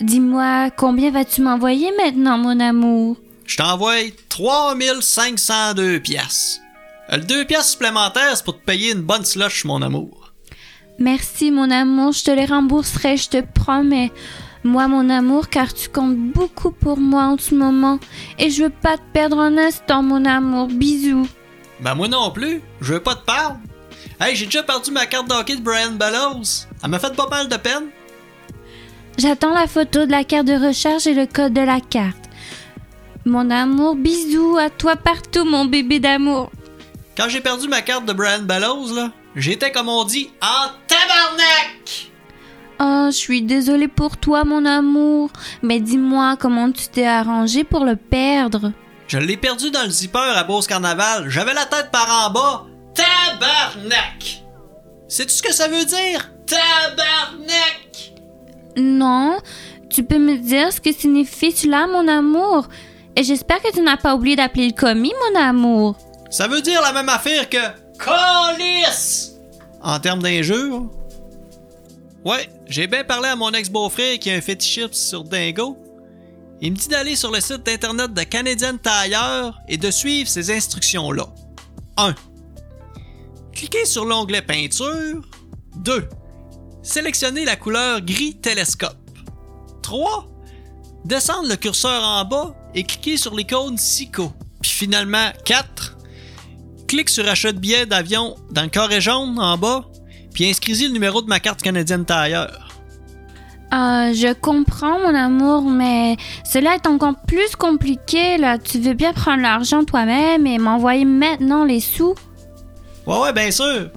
Dis-moi, 0.02 0.70
combien 0.72 1.12
vas-tu 1.12 1.42
m'envoyer 1.42 1.92
maintenant, 1.98 2.38
mon 2.38 2.60
amour? 2.60 3.18
Je 3.46 3.58
t'envoie 3.58 3.96
3502 4.30 6.00
pièces. 6.00 6.62
Le 7.10 7.20
2 7.20 7.46
pièces 7.46 7.72
supplémentaires, 7.72 8.36
c'est 8.36 8.44
pour 8.44 8.60
te 8.60 8.66
payer 8.66 8.92
une 8.92 9.02
bonne 9.02 9.26
slush, 9.26 9.66
mon 9.66 9.82
amour. 9.82 10.34
Merci, 11.00 11.52
mon 11.52 11.72
amour. 11.72 12.12
Je 12.12 12.26
te 12.26 12.32
les 12.32 12.46
rembourserai, 12.46 13.18
je 13.18 13.30
te 13.30 13.42
promets. 13.42 14.12
Moi, 14.64 14.88
mon 14.88 15.10
amour, 15.10 15.50
car 15.50 15.74
tu 15.74 15.90
comptes 15.90 16.18
beaucoup 16.18 16.72
pour 16.72 16.98
moi 16.98 17.24
en 17.24 17.38
ce 17.38 17.56
moment. 17.56 18.00
Et 18.38 18.50
je 18.50 18.64
veux 18.64 18.70
pas 18.70 18.98
te 18.98 19.04
perdre 19.14 19.40
un 19.40 19.58
instant, 19.58 20.04
mon 20.04 20.26
amour. 20.26 20.68
Bisous. 20.68 21.28
Ben 21.80 21.96
moi 21.96 22.08
non 22.08 22.32
plus, 22.32 22.62
je 22.82 22.94
veux 22.94 23.04
pas 23.04 23.16
te 23.16 23.26
perdre. 23.26 23.60
Hey, 24.20 24.36
j'ai 24.36 24.46
déjà 24.46 24.64
perdu 24.64 24.92
ma 24.92 25.06
carte 25.06 25.28
d'hockey 25.28 25.56
de 25.56 25.62
Brian 25.62 25.92
Bellows. 25.92 26.66
Elle 26.84 26.90
m'a 26.90 27.00
fait 27.00 27.16
pas 27.16 27.30
mal 27.30 27.48
de 27.48 27.56
peine. 27.56 27.86
J'attends 29.18 29.54
la 29.54 29.66
photo 29.66 30.06
de 30.06 30.12
la 30.12 30.24
carte 30.24 30.46
de 30.46 30.54
recharge 30.54 31.08
et 31.08 31.16
le 31.16 31.26
code 31.26 31.54
de 31.54 31.62
la 31.62 31.80
carte. 31.80 32.30
Mon 33.26 33.50
amour, 33.50 33.96
bisous 33.96 34.58
à 34.58 34.70
toi 34.70 34.96
partout, 34.96 35.44
mon 35.44 35.66
bébé 35.66 36.00
d'amour. 36.00 36.52
Quand 37.18 37.28
j'ai 37.28 37.42
perdu 37.42 37.68
ma 37.68 37.82
carte 37.82 38.06
de 38.06 38.14
Brian 38.14 38.44
Bellows, 38.44 38.94
là, 38.94 39.12
j'étais 39.36 39.72
comme 39.72 39.90
on 39.90 40.04
dit 40.04 40.30
en 40.40 40.70
tabarnak! 40.88 42.12
Oh, 42.80 43.08
je 43.08 43.18
suis 43.18 43.42
désolée 43.42 43.88
pour 43.88 44.18
toi, 44.18 44.44
mon 44.44 44.66
amour. 44.66 45.32
Mais 45.64 45.80
dis-moi 45.80 46.38
comment 46.40 46.72
tu 46.72 46.88
t'es 46.88 47.08
arrangé 47.08 47.64
pour 47.64 47.86
le 47.86 47.96
perdre. 47.96 48.72
Je 49.08 49.18
l'ai 49.18 49.38
perdu 49.38 49.72
dans 49.72 49.84
le 49.84 49.90
zipper 49.90 50.34
à 50.36 50.44
Beauce 50.44 50.68
Carnaval. 50.68 51.28
J'avais 51.28 51.56
la 51.56 51.66
tête 51.66 51.90
par 51.92 52.28
en 52.28 52.32
bas. 52.32 52.66
Tabarnak! 52.94 54.44
Sais-tu 55.08 55.34
ce 55.34 55.42
que 55.42 55.54
ça 55.54 55.68
veut 55.68 55.86
dire? 55.86 56.30
Tabarnak! 56.46 58.17
Non, 58.78 59.40
tu 59.90 60.04
peux 60.04 60.20
me 60.20 60.38
dire 60.38 60.72
ce 60.72 60.80
que 60.80 60.94
signifie 60.94 61.52
cela, 61.52 61.88
mon 61.88 62.08
amour? 62.08 62.68
Et 63.16 63.24
j'espère 63.24 63.62
que 63.62 63.72
tu 63.72 63.82
n'as 63.82 63.98
pas 63.98 64.14
oublié 64.16 64.36
d'appeler 64.36 64.68
le 64.68 64.74
commis, 64.74 65.14
mon 65.34 65.40
amour. 65.40 65.98
Ça 66.30 66.48
veut 66.48 66.62
dire 66.62 66.82
la 66.82 66.94
même 66.94 67.10
affaire 67.10 67.50
que 67.50 67.58
Colis! 67.98 69.32
En 69.82 70.00
termes 70.00 70.22
d'injures? 70.22 70.90
Ouais, 72.24 72.50
j'ai 72.68 72.86
bien 72.86 73.04
parlé 73.04 73.30
à 73.30 73.36
mon 73.36 73.52
ex-beau-frère 73.52 74.20
qui 74.20 74.30
a 74.30 74.36
un 74.36 74.42
fétichisme 74.42 74.94
sur 74.94 75.24
Dingo. 75.24 75.78
Il 76.62 76.74
me 76.74 76.78
dit 76.78 76.88
d'aller 76.88 77.16
sur 77.16 77.32
le 77.32 77.40
site 77.40 77.68
internet 77.68 78.14
de 78.14 78.24
Canadian 78.24 78.78
Tire 78.78 79.60
et 79.68 79.78
de 79.78 79.90
suivre 79.90 80.30
ces 80.30 80.52
instructions-là. 80.52 81.26
1. 81.98 82.14
Cliquez 83.54 83.86
sur 83.86 84.06
l'onglet 84.06 84.42
peinture. 84.42 85.22
2. 85.78 86.10
Sélectionnez 86.88 87.44
la 87.44 87.58
couleur 87.58 88.00
gris 88.00 88.36
télescope. 88.36 88.96
3. 89.84 90.26
Descendre 91.04 91.50
le 91.50 91.58
curseur 91.58 92.02
en 92.02 92.24
bas 92.24 92.56
et 92.74 92.84
cliquez 92.84 93.18
sur 93.18 93.36
l'icône 93.36 93.78
SICO. 93.78 94.32
Puis 94.62 94.72
finalement, 94.72 95.28
4. 95.44 95.98
Clique 96.88 97.10
sur 97.10 97.28
achat 97.28 97.52
de 97.52 97.60
billets 97.60 97.86
d'avion 97.86 98.38
dans 98.52 98.62
le 98.62 98.70
carré 98.70 99.02
jaune 99.02 99.38
en 99.38 99.58
bas, 99.58 99.84
puis 100.34 100.50
inscrivez 100.50 100.88
le 100.88 100.94
numéro 100.94 101.22
de 101.22 101.28
ma 101.28 101.42
carte 101.42 101.62
canadienne 101.62 102.06
Tire. 102.06 102.70
Euh, 103.74 104.14
je 104.14 104.34
comprends, 104.34 104.98
mon 104.98 105.14
amour, 105.14 105.64
mais 105.64 106.16
cela 106.50 106.76
est 106.76 106.88
encore 106.88 107.16
plus 107.28 107.58
compliqué, 107.58 108.38
là. 108.38 108.58
Tu 108.58 108.80
veux 108.80 108.94
bien 108.94 109.12
prendre 109.12 109.42
l'argent 109.42 109.84
toi-même 109.84 110.48
et 110.48 110.58
m'envoyer 110.58 111.04
maintenant 111.04 111.66
les 111.66 111.82
sous? 111.82 112.16
Ouais, 113.06 113.20
ouais, 113.20 113.34
bien 113.34 113.52
sûr. 113.52 113.90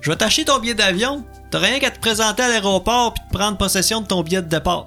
Je 0.00 0.10
vais 0.10 0.16
t'acheter 0.16 0.46
ton 0.46 0.58
billet 0.60 0.72
d'avion. 0.72 1.26
T'as 1.50 1.58
rien 1.58 1.78
qu'à 1.78 1.90
te 1.90 1.98
présenter 1.98 2.42
à 2.42 2.48
l'aéroport 2.48 3.14
puis 3.14 3.22
de 3.30 3.38
prendre 3.38 3.56
possession 3.56 4.02
de 4.02 4.06
ton 4.06 4.22
billet 4.22 4.42
de 4.42 4.48
départ. 4.48 4.86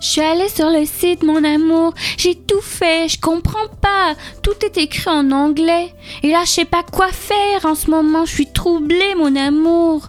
Je 0.00 0.06
suis 0.06 0.20
allée 0.20 0.48
sur 0.48 0.70
le 0.70 0.84
site, 0.84 1.24
mon 1.24 1.42
amour. 1.42 1.92
J'ai 2.16 2.36
tout 2.36 2.60
fait. 2.60 3.08
Je 3.08 3.20
comprends 3.20 3.66
pas. 3.82 4.14
Tout 4.42 4.54
est 4.64 4.78
écrit 4.78 5.10
en 5.10 5.32
anglais. 5.32 5.92
Et 6.22 6.30
là, 6.30 6.44
je 6.44 6.52
sais 6.52 6.64
pas 6.64 6.84
quoi 6.84 7.08
faire 7.08 7.64
en 7.64 7.74
ce 7.74 7.90
moment. 7.90 8.24
Je 8.24 8.32
suis 8.32 8.52
troublée, 8.52 9.16
mon 9.16 9.34
amour. 9.34 10.08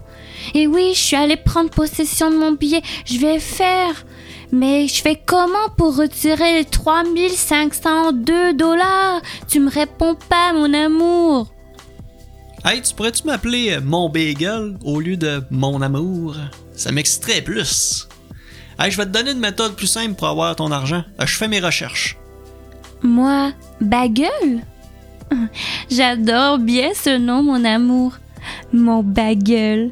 Et 0.53 0.67
oui, 0.67 0.91
je 0.93 0.99
suis 0.99 1.15
allée 1.15 1.37
prendre 1.37 1.71
possession 1.71 2.29
de 2.29 2.37
mon 2.37 2.51
billet. 2.51 2.83
Je 3.05 3.17
vais 3.17 3.39
faire. 3.39 4.05
Mais 4.51 4.87
je 4.87 5.01
fais 5.01 5.19
comment 5.25 5.69
pour 5.75 5.95
retirer 5.97 6.53
les 6.53 6.65
3502 6.65 8.53
dollars? 8.53 9.21
Tu 9.47 9.59
me 9.59 9.71
réponds 9.71 10.17
pas, 10.29 10.53
mon 10.53 10.71
amour. 10.73 11.47
Hey, 12.65 12.81
tu 12.81 12.93
pourrais-tu 12.93 13.25
m'appeler 13.25 13.71
euh, 13.71 13.81
mon 13.81 14.09
bagel 14.09 14.77
au 14.83 14.99
lieu 14.99 15.15
de 15.17 15.41
mon 15.49 15.81
amour? 15.81 16.35
Ça 16.73 16.91
m'extrait 16.91 17.41
plus. 17.41 18.07
Hey, 18.77 18.91
je 18.91 18.97
vais 18.97 19.05
te 19.05 19.09
donner 19.11 19.31
une 19.31 19.39
méthode 19.39 19.75
plus 19.75 19.87
simple 19.87 20.13
pour 20.15 20.27
avoir 20.27 20.55
ton 20.55 20.71
argent. 20.71 21.03
Euh, 21.21 21.25
Je 21.25 21.35
fais 21.35 21.47
mes 21.47 21.59
recherches. 21.59 22.17
Moi, 23.01 23.53
Bagel? 23.79 24.63
J'adore 25.89 26.57
bien 26.59 26.89
ce 26.93 27.17
nom, 27.17 27.43
mon 27.43 27.63
amour. 27.63 28.13
Mon 28.73 29.03
Bagel. 29.03 29.91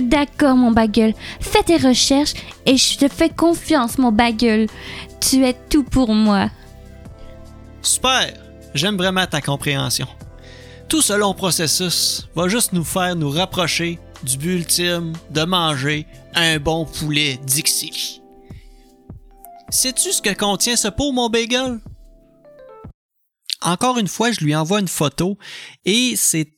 D'accord, 0.00 0.56
mon 0.56 0.70
bagel. 0.70 1.14
Fais 1.40 1.64
tes 1.64 1.76
recherches 1.76 2.34
et 2.64 2.76
je 2.76 2.96
te 2.96 3.08
fais 3.08 3.28
confiance, 3.28 3.98
mon 3.98 4.12
bagel. 4.12 4.68
Tu 5.20 5.44
es 5.44 5.56
tout 5.68 5.82
pour 5.82 6.14
moi. 6.14 6.48
Super! 7.82 8.34
J'aime 8.72 8.96
vraiment 8.96 9.26
ta 9.26 9.40
compréhension. 9.40 10.06
Tout 10.90 11.02
ce 11.02 11.12
long 11.12 11.34
processus 11.34 12.26
va 12.34 12.48
juste 12.48 12.72
nous 12.72 12.82
faire 12.82 13.14
nous 13.14 13.30
rapprocher 13.30 14.00
du 14.24 14.36
but 14.36 14.56
ultime 14.56 15.12
de 15.30 15.44
manger 15.44 16.04
un 16.34 16.58
bon 16.58 16.84
poulet 16.84 17.38
Dixili. 17.46 18.20
Sais-tu 19.68 20.10
ce 20.10 20.20
que 20.20 20.34
contient 20.34 20.74
ce 20.74 20.88
pot, 20.88 21.12
mon 21.12 21.30
bagel? 21.30 21.78
Encore 23.62 23.98
une 23.98 24.08
fois, 24.08 24.32
je 24.32 24.40
lui 24.40 24.52
envoie 24.56 24.80
une 24.80 24.88
photo 24.88 25.38
et 25.84 26.14
c'est 26.16 26.48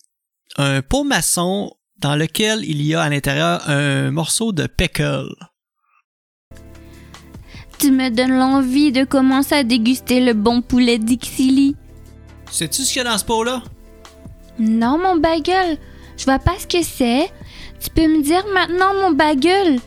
un 0.57 0.81
pot 0.81 1.05
maçon 1.05 1.71
dans 1.99 2.17
lequel 2.17 2.65
il 2.65 2.81
y 2.81 2.95
a 2.95 3.03
à 3.03 3.11
l'intérieur 3.11 3.69
un 3.69 4.13
morceau 4.13 4.53
de 4.53 4.67
pickle. 4.67 5.29
Tu 7.79 7.91
me 7.91 8.09
donnes 8.09 8.39
l'envie 8.39 8.93
de 8.93 9.05
commencer 9.05 9.57
à 9.57 9.63
déguster 9.63 10.25
le 10.25 10.33
bon 10.33 10.63
poulet 10.63 10.99
Dixili. 10.99 11.77
Sais-tu 12.51 12.83
ce 12.83 12.89
qu'il 12.89 13.03
y 13.03 13.07
a 13.07 13.11
dans 13.11 13.19
ce 13.19 13.27
pot-là? 13.27 13.63
Non, 14.59 14.99
mon 14.99 15.17
bagel. 15.17 15.79
Je 16.17 16.25
vois 16.25 16.39
pas 16.39 16.59
ce 16.59 16.67
que 16.67 16.83
c'est. 16.83 17.31
Tu 17.81 17.91
peux 17.91 18.07
me 18.07 18.23
dire 18.23 18.45
maintenant, 18.55 18.95
mon 18.95 19.11
bagel? 19.11 19.81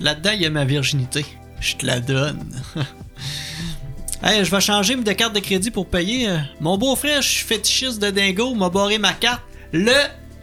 Là-dedans, 0.00 0.30
il 0.34 0.42
y 0.42 0.46
a 0.46 0.50
ma 0.50 0.64
virginité. 0.64 1.24
Je 1.60 1.76
te 1.76 1.84
la 1.84 2.00
donne. 2.00 2.50
hey, 4.22 4.44
je 4.44 4.50
vais 4.50 4.60
changer 4.60 4.96
de 4.96 5.12
carte 5.12 5.34
de 5.34 5.40
crédit 5.40 5.70
pour 5.70 5.86
payer. 5.86 6.28
Mon 6.60 6.78
beau-frère, 6.78 7.20
je 7.22 7.28
suis 7.28 7.44
fétichiste 7.46 8.00
de 8.00 8.10
dingo, 8.10 8.54
m'a 8.54 8.70
barré 8.70 8.98
ma 8.98 9.12
carte. 9.12 9.42
Le 9.72 9.92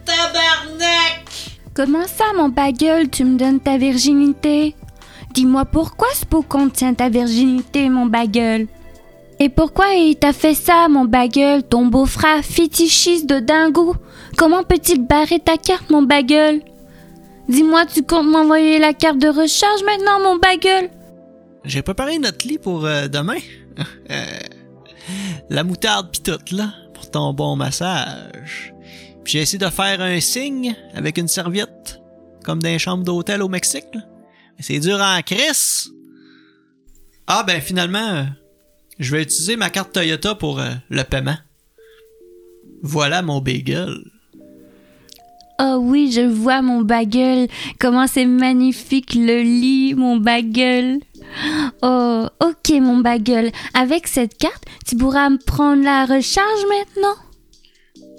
tabarnak! 0.04 1.24
Comment 1.74 2.06
ça, 2.06 2.24
mon 2.36 2.48
bagel, 2.48 3.08
tu 3.08 3.24
me 3.24 3.38
donnes 3.38 3.60
ta 3.60 3.78
virginité? 3.78 4.74
Dis-moi 5.32 5.64
pourquoi 5.64 6.08
ce 6.14 6.24
pot 6.24 6.42
contient 6.42 6.94
ta 6.94 7.08
virginité, 7.08 7.88
mon 7.88 8.06
bagel? 8.06 8.66
Et 9.40 9.48
pourquoi 9.48 9.94
il 9.94 10.16
t'a 10.16 10.32
fait 10.32 10.54
ça, 10.54 10.88
mon 10.88 11.04
bagel, 11.04 11.62
ton 11.62 11.86
beau-frère 11.86 12.44
fétichiste 12.44 13.26
de 13.26 13.38
dingo? 13.38 13.94
Comment 14.36 14.64
peut-il 14.64 15.06
barrer 15.06 15.38
ta 15.38 15.56
carte, 15.56 15.90
mon 15.90 16.02
bagel? 16.02 16.62
Dis-moi, 17.48 17.86
tu 17.86 18.02
comptes 18.02 18.26
m'envoyer 18.26 18.78
la 18.78 18.92
carte 18.92 19.18
de 19.18 19.28
recharge 19.28 19.82
maintenant, 19.84 20.20
mon 20.20 20.36
bagel? 20.36 20.90
J'ai 21.64 21.82
préparé 21.82 22.18
notre 22.18 22.46
lit 22.48 22.58
pour 22.58 22.84
euh, 22.84 23.08
demain. 23.08 23.38
Euh, 24.10 24.24
la 25.50 25.62
moutarde 25.62 26.10
pis 26.10 26.20
tout, 26.20 26.56
là, 26.56 26.72
pour 26.92 27.08
ton 27.10 27.32
bon 27.32 27.54
massage. 27.54 28.74
Puis 29.22 29.34
j'ai 29.34 29.40
essayé 29.42 29.58
de 29.58 29.70
faire 29.70 30.00
un 30.00 30.18
signe 30.18 30.74
avec 30.94 31.16
une 31.16 31.28
serviette, 31.28 32.00
comme 32.44 32.60
dans 32.60 32.68
les 32.68 32.78
chambres 32.80 33.04
d'hôtel 33.04 33.42
au 33.42 33.48
Mexique. 33.48 33.86
Mais 33.94 34.62
c'est 34.62 34.80
dur 34.80 34.98
en 35.00 35.22
crise. 35.22 35.92
Ah 37.26 37.44
ben 37.46 37.60
finalement, 37.60 38.26
je 38.98 39.14
vais 39.14 39.22
utiliser 39.22 39.56
ma 39.56 39.70
carte 39.70 39.92
Toyota 39.92 40.34
pour 40.34 40.60
euh, 40.60 40.70
le 40.88 41.02
paiement. 41.04 41.36
Voilà 42.82 43.22
mon 43.22 43.40
bagel. 43.40 43.96
Oh 45.60 45.78
oui, 45.80 46.12
je 46.12 46.20
vois 46.20 46.62
mon 46.62 46.82
bagel. 46.82 47.48
Comment 47.80 48.06
c'est 48.06 48.26
magnifique 48.26 49.14
le 49.14 49.42
lit, 49.42 49.94
mon 49.94 50.16
bagel. 50.16 51.00
Oh, 51.82 52.26
ok, 52.40 52.70
mon 52.80 52.98
bagel. 52.98 53.50
Avec 53.74 54.06
cette 54.06 54.38
carte, 54.38 54.64
tu 54.86 54.96
pourras 54.96 55.28
me 55.30 55.38
prendre 55.38 55.82
la 55.82 56.06
recharge 56.06 56.64
maintenant? 56.68 57.16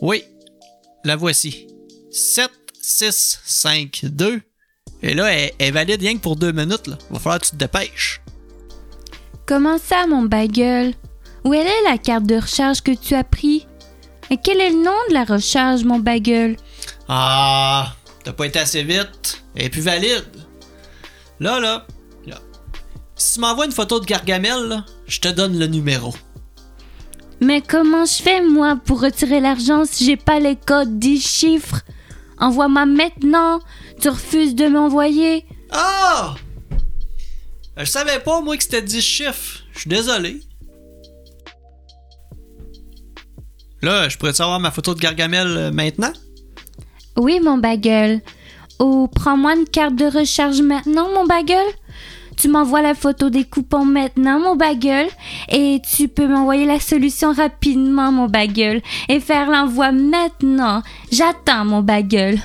Oui, 0.02 0.24
la 1.06 1.16
voici. 1.16 1.68
7, 2.12 2.50
6, 2.82 3.40
5, 3.46 4.02
2. 4.04 4.42
Et 5.02 5.14
là, 5.14 5.32
elle 5.32 5.52
elle 5.60 5.68
est 5.68 5.72
valide 5.72 6.02
rien 6.02 6.16
que 6.16 6.20
pour 6.22 6.36
deux 6.36 6.52
minutes. 6.52 6.88
Là. 6.88 6.98
Va 7.10 7.20
falloir 7.20 7.40
que 7.40 7.46
tu 7.46 7.52
te 7.52 7.56
dépêches. 7.56 8.22
Comment 9.50 9.80
ça, 9.80 10.06
mon 10.06 10.22
bagel? 10.22 10.94
Où 11.44 11.56
elle 11.56 11.66
est 11.66 11.90
la 11.90 11.98
carte 11.98 12.26
de 12.26 12.36
recharge 12.36 12.84
que 12.84 12.92
tu 12.92 13.16
as 13.16 13.24
pris? 13.24 13.66
Et 14.30 14.38
quel 14.38 14.62
est 14.62 14.70
le 14.70 14.84
nom 14.84 14.92
de 15.10 15.14
la 15.16 15.24
recharge, 15.24 15.84
mon 15.84 15.98
bagel? 15.98 16.56
Ah, 17.08 17.94
t'as 18.24 18.32
pas 18.32 18.46
été 18.46 18.60
assez 18.60 18.84
vite. 18.84 19.44
Elle 19.56 19.66
est 19.66 19.70
plus 19.70 19.82
valide. 19.82 20.24
Là, 21.40 21.60
là, 21.60 21.88
là. 22.28 22.38
Si 23.16 23.34
tu 23.34 23.40
m'envoies 23.40 23.66
une 23.66 23.72
photo 23.72 24.00
de 24.00 24.06
Gargamel, 24.06 24.68
là, 24.68 24.86
je 25.08 25.20
te 25.20 25.30
donne 25.30 25.58
le 25.58 25.66
numéro. 25.66 26.14
Mais 27.42 27.62
comment 27.62 28.06
je 28.06 28.22
fais, 28.22 28.42
moi, 28.42 28.78
pour 28.86 29.02
retirer 29.02 29.40
l'argent 29.40 29.84
si 29.84 30.06
j'ai 30.06 30.18
pas 30.18 30.40
les 30.40 30.58
codes 30.58 31.00
10 31.00 31.28
chiffres? 31.28 31.82
Envoie-moi 32.38 32.86
maintenant. 32.86 33.62
Tu 34.00 34.10
refuses 34.10 34.54
de 34.54 34.68
m'envoyer. 34.68 35.44
Ah! 35.72 36.36
Je 37.80 37.86
savais 37.86 38.20
pas, 38.20 38.42
moi, 38.42 38.58
que 38.58 38.64
c'était 38.64 38.82
10 38.82 39.02
chiffres. 39.02 39.60
Je 39.74 39.80
suis 39.80 39.90
désolé. 39.90 40.42
Là, 43.82 44.10
je 44.10 44.18
pourrais 44.18 44.34
savoir 44.34 44.60
ma 44.60 44.72
photo 44.72 44.94
de 44.94 45.00
Gargamel 45.00 45.48
euh, 45.48 45.72
maintenant? 45.72 46.12
Oui, 47.16 47.40
mon 47.40 47.58
bagel. 47.58 48.22
Ou 48.82 49.08
prends-moi 49.08 49.56
une 49.56 49.66
carte 49.66 49.96
de 49.96 50.06
recharge 50.06 50.62
maintenant, 50.62 51.08
mon 51.14 51.26
bagel. 51.26 51.66
Tu 52.36 52.50
m'envoies 52.50 52.82
la 52.82 52.96
photo 52.96 53.30
des 53.30 53.46
coupons 53.46 53.86
maintenant, 53.86 54.40
mon 54.40 54.58
bagel. 54.58 55.08
Et 55.50 55.82
tu 55.96 56.10
peux 56.10 56.28
m'envoyer 56.28 56.66
la 56.66 56.82
solution 56.82 57.32
rapidement, 57.32 58.12
mon 58.12 58.28
bagel. 58.28 58.82
Et 59.08 59.22
faire 59.22 59.50
l'envoi 59.50 59.94
maintenant. 59.94 60.84
J'attends, 61.12 61.64
mon 61.64 61.82
bagel. 61.82 62.42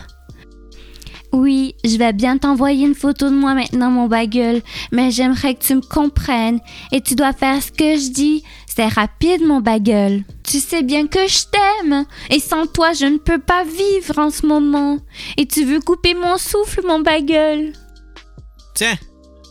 Oui, 1.35 1.75
je 1.85 1.97
vais 1.97 2.13
bien 2.13 2.39
t'envoyer 2.39 2.87
une 2.87 2.95
photo 2.95 3.29
de 3.29 3.35
moi 3.35 3.55
maintenant, 3.55 3.91
mon 3.91 4.07
bagel. 4.07 4.63
Mais 4.93 5.11
j'aimerais 5.11 5.57
que 5.57 5.65
tu 5.65 5.75
me 5.75 5.81
comprennes. 5.81 6.61
Et 6.93 7.01
tu 7.01 7.17
dois 7.17 7.33
faire 7.33 7.61
ce 7.61 7.73
que 7.73 7.97
je 7.97 8.13
dis. 8.13 8.45
C'est 8.69 8.87
rapide, 8.87 9.45
mon 9.45 9.61
bagel. 9.61 10.23
Tu 10.45 10.61
sais 10.61 10.85
bien 10.85 11.09
que 11.09 11.27
je 11.27 11.45
t'aime. 11.51 12.05
Et 12.31 12.39
sans 12.39 12.67
toi, 12.67 12.93
je 12.93 13.07
ne 13.07 13.19
peux 13.19 13.41
pas 13.41 13.65
vivre 13.65 14.17
en 14.21 14.31
ce 14.31 14.47
moment. 14.47 14.99
Et 15.37 15.47
tu 15.47 15.65
veux 15.65 15.81
couper 15.81 16.15
mon 16.15 16.39
souffle, 16.39 16.83
mon 16.87 17.01
bagel. 17.01 17.73
Tiens, 18.77 18.95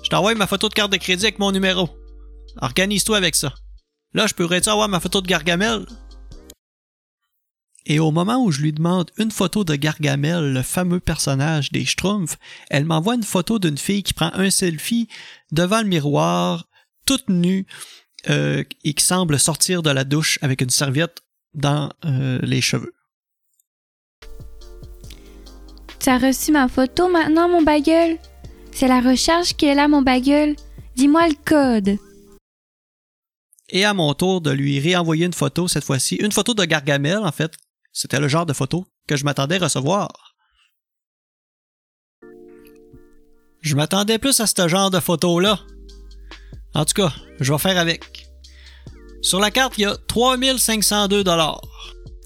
je 0.03 0.09
t'envoie 0.09 0.35
ma 0.35 0.47
photo 0.47 0.69
de 0.69 0.73
carte 0.73 0.93
de 0.93 0.97
crédit 0.97 1.25
avec 1.25 1.39
mon 1.39 1.51
numéro. 1.51 1.89
Organise-toi 2.61 3.17
avec 3.17 3.35
ça. 3.35 3.53
Là, 4.13 4.25
je 4.25 4.33
pourrais-tu 4.33 4.69
avoir 4.69 4.87
ma 4.87 5.01
photo 5.01 5.19
de 5.19 5.27
Gargamel? 5.27 5.85
Et 7.85 7.99
au 7.99 8.11
moment 8.11 8.43
où 8.43 8.51
je 8.51 8.61
lui 8.61 8.71
demande 8.71 9.11
une 9.17 9.31
photo 9.31 9.63
de 9.63 9.75
Gargamel, 9.75 10.53
le 10.53 10.61
fameux 10.61 10.99
personnage 10.99 11.71
des 11.71 11.85
Schtroumpfs, 11.85 12.37
elle 12.69 12.85
m'envoie 12.85 13.15
une 13.15 13.23
photo 13.23 13.59
d'une 13.59 13.77
fille 13.77 14.03
qui 14.03 14.13
prend 14.13 14.31
un 14.33 14.49
selfie 14.49 15.09
devant 15.51 15.81
le 15.81 15.87
miroir, 15.87 16.65
toute 17.05 17.27
nue, 17.29 17.65
euh, 18.29 18.63
et 18.85 18.93
qui 18.93 19.03
semble 19.03 19.37
sortir 19.37 19.83
de 19.83 19.89
la 19.89 20.05
douche 20.05 20.39
avec 20.41 20.61
une 20.61 20.69
serviette 20.69 21.23
dans 21.53 21.89
euh, 22.05 22.39
les 22.41 22.61
cheveux. 22.61 22.93
Tu 25.99 26.09
as 26.09 26.17
reçu 26.17 26.51
ma 26.51 26.67
photo 26.67 27.09
maintenant, 27.09 27.49
mon 27.49 27.61
bagel? 27.61 28.17
C'est 28.71 28.87
la 28.87 29.01
recharge 29.01 29.55
qui 29.55 29.65
est 29.65 29.75
là, 29.75 29.87
mon 29.87 30.01
bagel. 30.01 30.55
Dis-moi 30.95 31.27
le 31.27 31.35
code. 31.45 31.97
Et 33.69 33.85
à 33.85 33.93
mon 33.93 34.13
tour 34.13 34.41
de 34.41 34.51
lui 34.51 34.79
réenvoyer 34.79 35.25
une 35.25 35.33
photo, 35.33 35.67
cette 35.67 35.83
fois-ci, 35.83 36.15
une 36.15 36.31
photo 36.31 36.53
de 36.53 36.63
Gargamel, 36.65 37.17
en 37.17 37.31
fait. 37.31 37.53
C'était 37.93 38.19
le 38.19 38.27
genre 38.27 38.47
de 38.47 38.53
photo 38.53 38.85
que 39.07 39.15
je 39.15 39.23
m'attendais 39.23 39.57
recevoir. 39.57 40.09
Je 43.61 43.75
m'attendais 43.75 44.17
plus 44.17 44.39
à 44.39 44.47
ce 44.47 44.67
genre 44.67 44.89
de 44.91 44.99
photo-là. 44.99 45.59
En 46.73 46.85
tout 46.85 46.95
cas, 46.95 47.13
je 47.39 47.53
vais 47.53 47.59
faire 47.59 47.77
avec. 47.77 48.27
Sur 49.21 49.39
la 49.39 49.51
carte, 49.51 49.77
il 49.77 49.81
y 49.81 49.85
a 49.85 49.95
3502 50.07 51.23
dollars. 51.23 51.61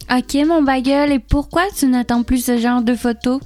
Ok, 0.09 0.35
mon 0.47 0.63
bagel, 0.63 1.11
et 1.11 1.19
pourquoi 1.19 1.67
tu 1.77 1.85
n'attends 1.87 2.23
plus 2.23 2.43
ce 2.45 2.57
genre 2.57 2.81
de 2.81 2.95
photo? 2.95 3.41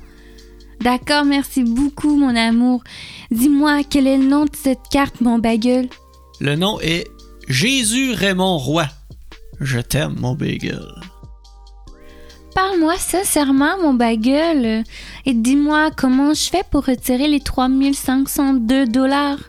D'accord, 0.80 1.26
merci 1.26 1.64
beaucoup, 1.64 2.16
mon 2.16 2.36
amour. 2.36 2.84
Dis-moi, 3.32 3.82
quel 3.90 4.08
est 4.08 4.18
le 4.18 4.26
nom 4.26 4.46
de 4.46 4.56
cette 4.56 4.88
carte, 4.92 5.22
mon 5.22 5.40
bagel? 5.40 5.90
Le 6.40 6.56
nom 6.56 6.80
est 6.82 7.08
Jésus 7.48 8.14
Raymond 8.14 8.58
Roy. 8.58 8.88
Je 9.60 9.80
t'aime, 9.80 10.16
mon 10.20 10.36
bagel. 10.36 10.86
Parle-moi 12.54 12.98
sincèrement, 12.98 13.78
mon 13.82 13.94
bagel, 13.94 14.84
et 15.26 15.34
dis-moi 15.34 15.92
comment 15.96 16.34
je 16.34 16.50
fais 16.50 16.64
pour 16.70 16.86
retirer 16.86 17.28
les 17.28 17.40
3502 17.40 18.88
dollars. 18.88 19.40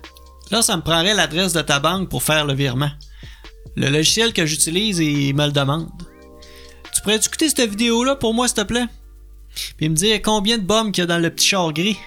Là, 0.50 0.62
ça 0.62 0.76
me 0.76 0.82
prendrait 0.82 1.14
l'adresse 1.14 1.52
de 1.52 1.62
ta 1.62 1.80
banque 1.80 2.08
pour 2.08 2.22
faire 2.22 2.44
le 2.44 2.54
virement. 2.54 2.90
Le 3.74 3.88
logiciel 3.88 4.32
que 4.32 4.46
j'utilise, 4.46 4.98
il 4.98 5.34
me 5.34 5.46
le 5.46 5.52
demande. 5.52 5.90
Tu 6.94 7.00
pourrais 7.00 7.16
écouter 7.16 7.48
cette 7.48 7.70
vidéo-là 7.70 8.16
pour 8.16 8.34
moi, 8.34 8.46
s'il 8.46 8.56
te 8.58 8.62
plaît? 8.62 8.86
Puis 9.76 9.88
me 9.88 9.94
dire 9.94 10.20
combien 10.22 10.58
de 10.58 10.62
bombes 10.62 10.92
qu'il 10.92 11.02
y 11.02 11.04
a 11.04 11.06
dans 11.06 11.18
le 11.18 11.30
petit 11.30 11.48
char 11.48 11.72
gris. 11.72 11.98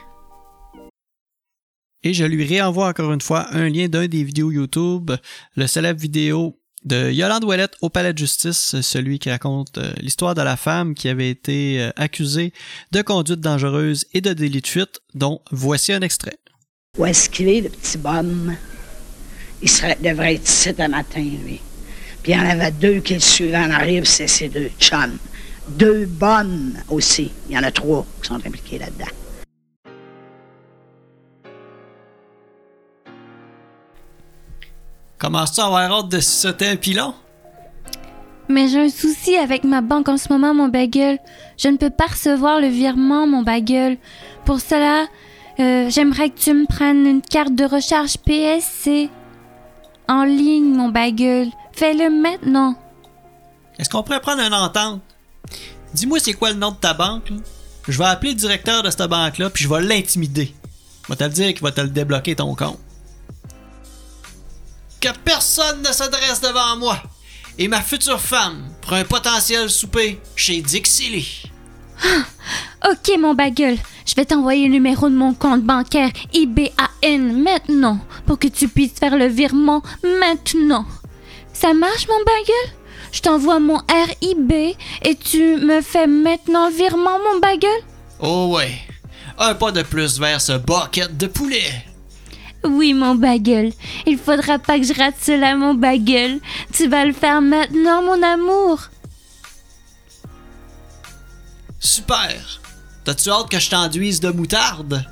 Et 2.04 2.14
je 2.14 2.24
lui 2.24 2.46
réenvoie 2.46 2.88
encore 2.88 3.12
une 3.12 3.22
fois 3.22 3.48
un 3.52 3.68
lien 3.68 3.88
d'un 3.88 4.08
des 4.08 4.24
vidéos 4.24 4.52
YouTube, 4.52 5.12
le 5.56 5.68
célèbre 5.68 6.00
vidéo 6.00 6.60
de 6.86 7.12
Yolande 7.12 7.44
Ouellette 7.44 7.76
au 7.82 7.90
palais 7.90 8.14
de 8.14 8.18
justice, 8.18 8.80
celui 8.82 9.20
qui 9.20 9.30
raconte 9.30 9.78
euh, 9.78 9.92
l'histoire 10.00 10.36
de 10.36 10.42
la 10.42 10.56
femme 10.56 10.94
qui 10.94 11.10
avait 11.10 11.30
été 11.30 11.82
euh, 11.82 11.90
accusée 11.96 12.54
de 12.92 13.02
conduite 13.02 13.40
dangereuse 13.40 14.06
et 14.14 14.22
de 14.22 14.34
délit 14.34 14.62
de 14.62 14.68
fuite, 14.68 15.02
dont 15.16 15.42
voici 15.52 15.94
un 15.94 16.02
extrait. 16.02 16.38
Où 16.98 17.06
est-ce 17.06 17.30
qu'il 17.30 17.50
est, 17.50 17.62
le 17.62 17.70
petit 17.70 17.98
bonhomme? 17.98 18.56
Il 19.62 19.70
devrait 20.02 20.36
être 20.36 20.48
ici 20.48 20.70
un 20.78 20.88
matin, 20.88 21.22
lui. 21.22 21.60
Puis 22.22 22.32
il 22.32 22.38
y 22.38 22.40
en 22.40 22.50
avait 22.50 22.72
deux 22.72 23.00
qui 23.00 23.16
le 23.16 23.20
suivaient 23.20 23.58
en 23.58 23.72
arrive, 23.72 24.06
c'est 24.06 24.28
ces 24.28 24.50
deux 24.50 24.70
chums. 24.80 25.18
Deux 25.68 26.06
bonnes 26.06 26.84
aussi. 26.90 27.32
Il 27.50 27.56
y 27.56 27.58
en 27.58 27.64
a 27.64 27.72
trois 27.72 28.06
qui 28.22 28.28
sont 28.28 28.36
impliqués 28.36 28.78
là-dedans. 28.78 29.12
Commences-tu 35.18 35.62
à 35.62 35.66
avoir 35.66 35.92
hâte 35.92 36.10
de 36.10 36.20
sauter 36.20 36.68
un 36.68 36.76
pilon? 36.76 37.14
Mais 38.48 38.68
j'ai 38.68 38.82
un 38.82 38.90
souci 38.90 39.38
avec 39.38 39.64
ma 39.64 39.82
banque 39.82 40.08
en 40.08 40.18
ce 40.18 40.32
moment, 40.32 40.54
mon 40.54 40.68
bagel. 40.68 41.20
Je 41.58 41.68
ne 41.68 41.78
peux 41.78 41.90
pas 41.90 42.08
recevoir 42.08 42.60
le 42.60 42.68
virement, 42.68 43.26
mon 43.26 43.42
bagel. 43.42 43.98
Pour 44.46 44.60
cela, 44.60 45.08
euh, 45.60 45.90
j'aimerais 45.90 46.30
que 46.30 46.38
tu 46.38 46.54
me 46.54 46.68
prennes 46.68 47.08
une 47.08 47.22
carte 47.22 47.56
de 47.56 47.64
recharge 47.64 48.18
PSC. 48.18 49.10
En 50.08 50.24
ligne, 50.24 50.76
mon 50.76 50.90
bagel. 50.90 51.50
Fais-le 51.72 52.10
maintenant. 52.10 52.76
Est-ce 53.80 53.90
qu'on 53.90 54.04
pourrait 54.04 54.22
prendre 54.22 54.42
une 54.42 54.54
entente? 54.54 55.02
Dis-moi 55.94 56.20
c'est 56.20 56.34
quoi 56.34 56.52
le 56.52 56.58
nom 56.58 56.72
de 56.72 56.78
ta 56.78 56.94
banque, 56.94 57.30
là? 57.30 57.38
Je 57.88 57.98
vais 57.98 58.06
appeler 58.06 58.32
le 58.32 58.38
directeur 58.38 58.84
de 58.84 58.90
cette 58.90 59.04
banque-là, 59.04 59.50
puis 59.50 59.64
je 59.64 59.70
vais 59.70 59.82
l'intimider. 59.82 60.54
Je 61.04 61.10
vais 61.10 61.16
te 61.16 61.24
le 61.24 61.30
dire 61.30 61.54
qu'il 61.54 61.62
va 61.62 61.72
te 61.72 61.82
le 61.82 61.90
débloquer 61.90 62.36
ton 62.36 62.56
compte. 62.56 62.80
Que 65.06 65.12
personne 65.24 65.84
ne 65.84 65.94
s'adresse 65.94 66.42
devant 66.42 66.78
moi 66.78 66.98
et 67.60 67.68
ma 67.68 67.84
future 67.84 68.20
femme 68.20 68.68
pour 68.82 68.94
un 68.94 69.04
potentiel 69.04 69.70
souper 69.70 70.20
chez 70.36 70.64
Dixie. 70.64 71.44
Ok, 72.90 73.12
mon 73.20 73.36
bagel. 73.36 73.78
Je 74.04 74.16
vais 74.16 74.26
t'envoyer 74.26 74.66
le 74.66 74.74
numéro 74.74 75.08
de 75.08 75.14
mon 75.14 75.36
compte 75.36 75.62
bancaire 75.62 76.10
IBAN 76.34 77.20
maintenant 77.20 78.00
pour 78.26 78.40
que 78.40 78.48
tu 78.48 78.68
puisses 78.68 78.98
faire 79.00 79.16
le 79.16 79.28
virement 79.28 79.84
maintenant. 80.20 80.88
Ça 81.54 81.76
marche, 81.76 82.08
mon 82.08 82.24
bagel? 82.26 82.74
Je 83.12 83.22
t'envoie 83.22 83.60
mon 83.60 83.78
RIB 83.88 84.52
et 85.04 85.16
tu 85.24 85.58
me 85.58 85.82
fais 85.82 86.08
maintenant 86.08 86.70
le 86.70 86.76
virement, 86.76 87.20
mon 87.32 87.40
bagel? 87.40 87.84
Oh 88.20 88.56
ouais. 88.56 88.72
Un 89.38 89.54
pas 89.54 89.72
de 89.72 89.84
plus 89.84 90.20
vers 90.20 90.42
ce 90.42 90.54
bucket 90.54 91.16
de 91.16 91.28
poulet. 91.28 91.86
Oui, 92.66 92.94
mon 92.94 93.16
bagel. 93.16 93.74
Il 94.06 94.18
faudra 94.18 94.60
pas 94.60 94.80
que 94.80 94.86
je 94.86 94.94
rate 94.94 95.16
cela, 95.22 95.56
mon 95.56 95.74
bagel. 95.74 96.40
Tu 96.74 96.88
vas 96.88 97.06
le 97.06 97.14
faire 97.14 97.42
maintenant, 97.42 98.02
mon 98.02 98.22
amour. 98.24 98.80
Super. 101.80 102.62
T'as-tu 103.04 103.30
hâte 103.30 103.50
que 103.50 103.60
je 103.60 103.70
t'enduise 103.70 104.20
de 104.20 104.32
moutarde? 104.32 105.06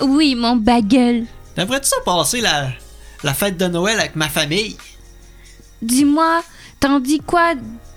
Oui, 0.00 0.34
mon 0.34 0.56
bagel. 0.56 1.26
T'aimerais-tu 1.54 1.88
ça 1.88 1.96
passer 2.04 2.40
la, 2.40 2.68
la 3.22 3.34
fête 3.34 3.58
de 3.58 3.66
Noël 3.66 4.00
avec 4.00 4.16
ma 4.16 4.28
famille? 4.28 4.76
Dis-moi, 5.82 6.42
t'en 6.78 7.00
dis 7.00 7.20
quoi 7.20 7.52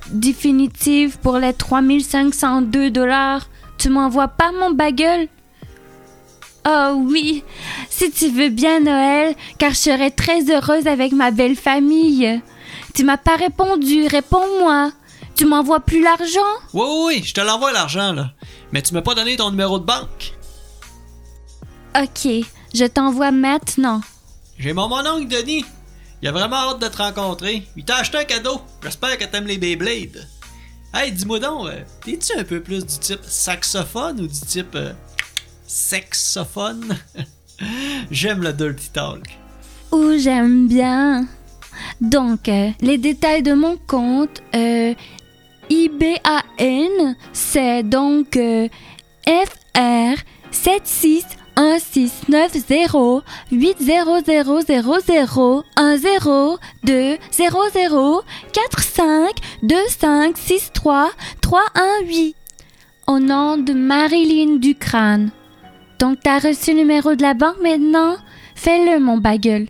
définitive 0.10 1.18
pour 1.20 1.38
les 1.38 1.54
3502 1.54 2.92
dollars? 2.92 3.48
Tu 3.78 3.90
m'envoies 3.90 4.28
pas 4.28 4.52
mon 4.52 4.72
bagel? 4.72 5.30
Oh 6.66 6.94
oui, 7.10 7.44
si 7.90 8.10
tu 8.12 8.30
veux 8.30 8.50
bien 8.50 8.80
Noël, 8.80 9.36
car 9.58 9.72
je 9.72 9.78
serai 9.78 10.12
très 10.12 10.50
heureuse 10.50 10.88
avec 10.88 11.12
ma 11.12 11.32
belle 11.32 11.58
famille. 11.58 12.42
Tu 12.94 13.04
m'as 13.04 13.18
pas 13.18 13.36
répondu, 13.36 14.08
réponds-moi. 14.08 14.92
Tu 15.36 15.46
m'envoies 15.46 15.82
plus 15.82 16.02
l'argent? 16.02 16.40
Oui, 16.74 16.86
oui, 16.88 17.04
oui, 17.06 17.24
je 17.26 17.34
te 17.34 17.42
l'envoie 17.42 17.72
l'argent, 17.72 18.14
là. 18.14 18.32
Mais 18.72 18.82
tu 18.82 18.94
m'as 18.94 19.02
pas 19.02 19.16
donné 19.16 19.36
ton 19.36 19.50
numéro 19.50 19.80
de 19.80 19.86
banque. 19.86 20.34
Ok, 22.00 22.28
je 22.74 22.86
t'envoie 22.86 23.32
maintenant. 23.32 24.02
J'ai 24.58 24.74
mon 24.74 24.88
mononcle 24.88 25.28
Denis. 25.28 25.66
Il 26.22 26.28
a 26.28 26.32
vraiment 26.32 26.70
hâte 26.72 26.80
de 26.80 26.88
te 26.88 26.98
rencontrer. 26.98 27.68
Il 27.76 27.84
t'a 27.84 27.98
acheté 27.98 28.20
un 28.20 28.24
cadeau. 28.24 28.62
J'espère 28.82 29.18
que 29.18 29.26
t'aimes 29.26 29.48
les 29.48 29.58
Beyblade. 29.58 30.28
Hey, 30.94 31.12
dis-moi 31.12 31.40
donc, 31.40 31.68
euh, 31.68 31.82
t'es-tu 32.06 32.38
un 32.38 32.44
peu 32.44 32.62
plus 32.62 32.86
du 32.86 33.00
type 33.00 33.20
saxophone 33.24 34.22
ou 34.22 34.28
du 34.28 34.40
type 34.40 34.76
euh, 34.76 34.94
sexophone? 35.74 36.96
J'aime 38.12 38.44
le 38.44 38.54
dirty 38.54 38.92
talk. 38.92 39.24
Ou 39.92 40.18
j'aime 40.18 40.68
bien. 40.68 41.26
Donc, 42.02 42.48
euh, 42.48 42.70
les 42.82 42.98
détails 42.98 43.44
de 43.44 43.54
mon 43.54 43.78
compte, 43.88 44.42
euh, 44.56 44.94
IBAN, 45.70 47.16
c'est 47.32 47.84
donc 47.84 48.36
euh, 48.38 48.68
FR 49.28 50.16
761690 50.52 53.22
80000 53.52 54.24
10 56.84 57.18
00 57.32 58.24
45 58.54 59.32
25 59.64 60.38
63 60.38 61.12
318 61.42 62.36
au 63.08 63.20
nom 63.20 63.58
de 63.58 63.74
Marilyn 63.74 64.58
Ducrane. 64.58 65.32
Donc, 66.04 66.20
t'as 66.22 66.40
reçu 66.40 66.72
le 66.72 66.80
numéro 66.80 67.16
de 67.16 67.22
la 67.22 67.34
banque 67.34 67.62
maintenant? 67.62 68.18
Fais-le, 68.56 69.00
mon 69.00 69.20
bagel. 69.20 69.70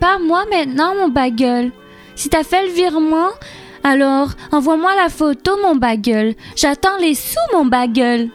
Pas 0.00 0.18
moi 0.18 0.44
maintenant, 0.50 0.96
mon 0.96 1.06
bagel. 1.08 1.70
Si 2.16 2.28
t'as 2.28 2.42
fait 2.42 2.66
le 2.66 2.72
virement, 2.72 3.28
alors 3.84 4.30
envoie-moi 4.50 4.96
la 4.96 5.08
photo, 5.08 5.56
mon 5.62 5.76
bagel. 5.76 6.34
J'attends 6.56 6.98
les 6.98 7.14
sous, 7.14 7.38
mon 7.52 7.64
bagel. 7.64 8.28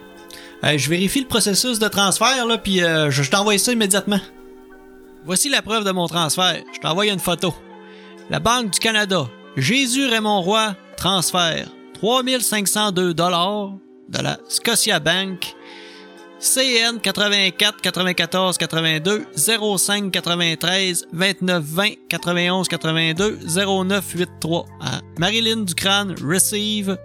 Hey, 0.62 0.78
je 0.78 0.88
vérifie 0.88 1.20
le 1.20 1.26
processus 1.26 1.78
de 1.78 1.86
transfert, 1.86 2.46
là, 2.46 2.56
puis 2.56 2.82
euh, 2.82 3.10
je, 3.10 3.30
t'envoie 3.30 3.58
ça 3.58 3.72
immédiatement. 3.72 4.20
Voici 5.26 5.50
la 5.50 5.60
preuve 5.60 5.84
de 5.84 5.90
mon 5.90 6.06
transfert. 6.06 6.62
Je 6.72 6.80
t'envoie 6.80 7.08
une 7.08 7.20
photo. 7.20 7.52
La 8.30 8.40
Banque 8.40 8.70
du 8.70 8.78
Canada. 8.78 9.28
Jésus 9.58 10.06
Raymond 10.06 10.40
Roy, 10.40 10.74
transfert. 10.96 11.68
3502 12.00 13.12
dollars 13.12 13.72
de 14.08 14.22
la 14.22 14.38
Scotia 14.48 14.98
Bank. 14.98 15.54
CN 16.42 16.98
84 16.98 17.80
94 17.80 18.58
82 18.58 19.26
05 19.36 20.10
93 20.10 21.06
29 21.12 21.62
20 21.62 22.08
91 22.08 22.66
82 22.68 23.38
09 23.46 24.04
83 24.16 24.66
à 24.80 25.00
Marilyn 25.18 25.58
Ducrane 25.58 26.16
receive 26.20 26.98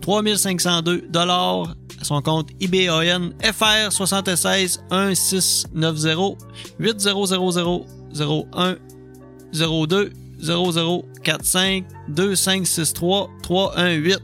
3502 0.00 1.02
dollars. 1.08 1.76
À 2.00 2.04
son 2.04 2.20
compte 2.20 2.48
IBAN 2.58 3.30
FR 3.44 3.92
76 3.92 4.82
1690 4.90 6.36
8000 6.80 7.86
01 8.52 8.76
02 9.52 10.12
0045 10.42 11.84
2563 12.08 13.30
318 13.42 14.18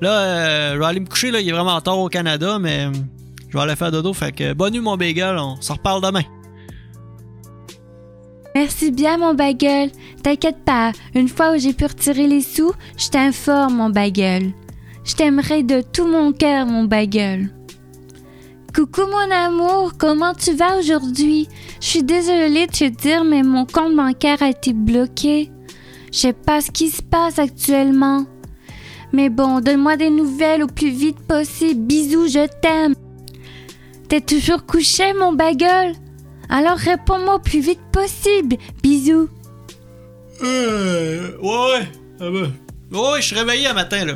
Là, 0.00 0.20
euh, 0.20 0.72
je 0.74 0.78
vais 0.78 1.30
là, 1.30 1.40
il 1.40 1.48
est 1.48 1.52
vraiment 1.52 1.80
tard 1.80 1.98
au 1.98 2.08
Canada, 2.08 2.58
mais 2.58 2.86
euh, 2.86 2.90
je 3.54 3.58
vais 3.58 3.62
aller 3.62 3.76
faire 3.76 3.92
dodo. 3.92 4.12
Fait 4.12 4.32
que 4.32 4.52
bonne 4.52 4.72
nuit, 4.72 4.80
mon 4.80 4.96
bagel, 4.96 5.36
on 5.38 5.60
s'en 5.60 5.74
reparle 5.74 6.02
demain. 6.02 6.24
Merci 8.56 8.90
bien, 8.90 9.16
mon 9.16 9.34
bagel. 9.34 9.92
T'inquiète 10.24 10.64
pas, 10.64 10.90
une 11.14 11.28
fois 11.28 11.54
où 11.54 11.58
j'ai 11.58 11.72
pu 11.72 11.86
retirer 11.86 12.26
les 12.26 12.40
sous, 12.40 12.72
je 12.96 13.08
t'informe, 13.08 13.76
mon 13.76 13.90
bagel. 13.90 14.52
Je 15.04 15.14
t'aimerai 15.14 15.62
de 15.62 15.82
tout 15.82 16.06
mon 16.06 16.32
cœur, 16.32 16.66
mon 16.66 16.84
bagel. 16.84 17.50
Coucou, 18.74 19.02
mon 19.06 19.30
amour, 19.32 19.92
comment 19.98 20.34
tu 20.34 20.52
vas 20.54 20.76
aujourd'hui? 20.78 21.48
Je 21.80 21.86
suis 21.86 22.02
désolée 22.02 22.66
de 22.66 22.72
te 22.72 22.88
dire, 22.88 23.22
mais 23.22 23.44
mon 23.44 23.66
compte 23.66 23.94
bancaire 23.94 24.42
a 24.42 24.48
été 24.48 24.72
bloqué. 24.72 25.52
Je 26.10 26.18
sais 26.18 26.32
pas 26.32 26.60
ce 26.60 26.72
qui 26.72 26.90
se 26.90 27.02
passe 27.02 27.38
actuellement. 27.38 28.26
Mais 29.12 29.28
bon, 29.28 29.60
donne-moi 29.60 29.96
des 29.96 30.10
nouvelles 30.10 30.64
au 30.64 30.66
plus 30.66 30.90
vite 30.90 31.20
possible. 31.20 31.82
Bisous, 31.86 32.26
je 32.26 32.48
t'aime. 32.60 32.94
T'es 34.14 34.20
toujours 34.20 34.64
couché, 34.64 35.12
mon 35.12 35.32
bagel? 35.32 35.96
Alors 36.48 36.76
réponds-moi 36.76 37.34
au 37.34 37.38
plus 37.40 37.58
vite 37.58 37.80
possible. 37.90 38.58
Bisous. 38.80 39.28
Euh, 40.40 41.36
ouais, 41.42 41.48
ouais. 41.48 41.88
Ah 42.20 42.30
ben. 42.30 42.52
Ouais, 42.92 43.10
ouais, 43.10 43.20
je 43.20 43.26
suis 43.26 43.34
réveillé 43.34 43.66
un 43.66 43.72
matin, 43.72 44.04
là. 44.04 44.14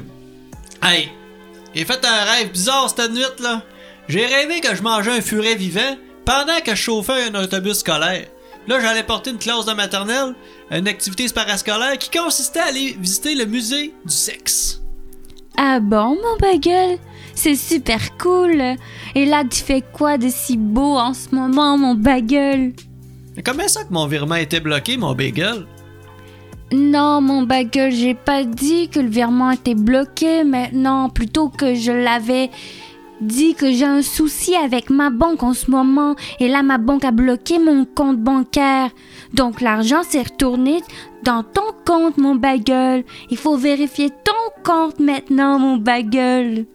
Hey, 0.85 1.09
j'ai 1.75 1.85
fait 1.85 1.99
un 2.05 2.25
rêve 2.31 2.53
bizarre 2.53 2.89
cette 2.89 3.11
nuit, 3.11 3.25
là. 3.41 3.65
J'ai 4.07 4.25
rêvé 4.25 4.61
que 4.61 4.73
je 4.73 4.83
mangeais 4.83 5.19
un 5.19 5.21
furet 5.21 5.57
vivant 5.57 5.97
pendant 6.25 6.61
que 6.65 6.77
je 6.77 6.81
chauffais 6.81 7.25
un 7.25 7.35
autobus 7.35 7.79
scolaire. 7.79 8.29
Là, 8.69 8.79
j'allais 8.79 9.03
porter 9.03 9.31
une 9.31 9.39
classe 9.39 9.67
de 9.67 9.73
maternelle, 9.73 10.37
une 10.71 10.87
activité 10.87 11.27
parascolaire 11.31 11.99
qui 11.99 12.17
consistait 12.17 12.61
à 12.61 12.67
aller 12.67 12.97
visiter 13.01 13.35
le 13.35 13.47
musée 13.47 13.93
du 14.05 14.15
sexe. 14.15 14.81
Ah 15.57 15.81
bon, 15.81 16.17
mon 16.23 16.37
bagel? 16.41 17.01
C'est 17.40 17.55
super 17.55 18.18
cool. 18.18 18.61
Et 19.14 19.24
là, 19.24 19.44
tu 19.48 19.62
fais 19.62 19.81
quoi 19.81 20.18
de 20.18 20.29
si 20.29 20.57
beau 20.57 20.96
en 20.96 21.14
ce 21.14 21.33
moment, 21.33 21.79
mon 21.79 21.94
bagel? 21.94 22.72
Mais 23.37 23.44
comment 23.44 23.68
ça 23.68 23.85
que 23.85 23.92
mon 23.92 24.09
virement 24.09 24.35
était 24.35 24.59
bloqué, 24.59 24.96
mon 24.96 25.14
bagel? 25.14 25.64
Non, 26.72 27.20
mon 27.20 27.44
bagel, 27.44 27.92
j'ai 27.92 28.14
pas 28.14 28.42
dit 28.42 28.88
que 28.88 28.98
le 28.98 29.09
virement 29.09 29.53
était 29.53 29.77
bloqué 29.77 30.42
maintenant, 30.42 31.11
plutôt 31.11 31.48
que 31.48 31.77
je 31.77 31.92
l'avais 31.92 32.51
dit 33.20 33.55
que 33.55 33.70
j'ai 33.70 33.85
un 33.85 34.03
souci 34.03 34.57
avec 34.57 34.90
ma 34.90 35.11
banque 35.11 35.44
en 35.44 35.55
ce 35.55 35.70
moment 35.70 36.16
et 36.40 36.48
là 36.48 36.64
ma 36.64 36.79
banque 36.79 37.05
a 37.05 37.12
bloqué 37.12 37.61
mon 37.61 37.85
compte 37.85 38.18
bancaire. 38.18 38.90
Donc 39.33 39.61
l'argent 39.61 40.03
s'est 40.03 40.22
retourné 40.22 40.83
dans 41.22 41.44
ton 41.44 41.70
compte, 41.87 42.18
mon 42.18 42.35
bagel. 42.35 43.05
Il 43.31 43.37
faut 43.37 43.57
vérifier 43.57 44.11
ton 44.11 44.62
compte 44.64 44.98
maintenant, 44.98 45.61
mon 45.61 45.77
bagel. 45.77 46.66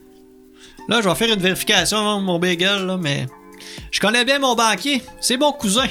Là, 0.90 1.02
je 1.02 1.08
vais 1.10 1.16
faire 1.16 1.34
une 1.34 1.42
vérification 1.42 2.20
mon 2.20 2.40
bagel, 2.40 2.86
là, 2.86 2.98
mais 2.98 3.28
je 3.92 4.00
connais 4.00 4.26
bien 4.26 4.40
mon 4.40 4.56
banquier. 4.56 5.02
C'est 5.22 5.38
mon 5.38 5.52
cousin. 5.52 5.88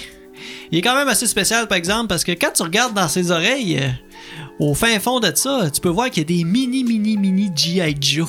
Il 0.70 0.78
est 0.78 0.82
quand 0.82 0.94
même 0.94 1.08
assez 1.08 1.26
spécial, 1.26 1.68
par 1.68 1.78
exemple, 1.78 2.08
parce 2.08 2.24
que 2.24 2.32
quand 2.32 2.50
tu 2.54 2.62
regardes 2.62 2.94
dans 2.94 3.08
ses 3.08 3.30
oreilles, 3.30 3.78
euh, 3.78 3.88
au 4.58 4.74
fin 4.74 4.98
fond 5.00 5.20
de 5.20 5.32
ça, 5.34 5.70
tu 5.70 5.80
peux 5.80 5.88
voir 5.88 6.10
qu'il 6.10 6.22
y 6.22 6.26
a 6.26 6.38
des 6.38 6.44
mini, 6.44 6.84
mini, 6.84 7.16
mini 7.16 7.50
G.I. 7.54 7.96
Joe. 8.00 8.28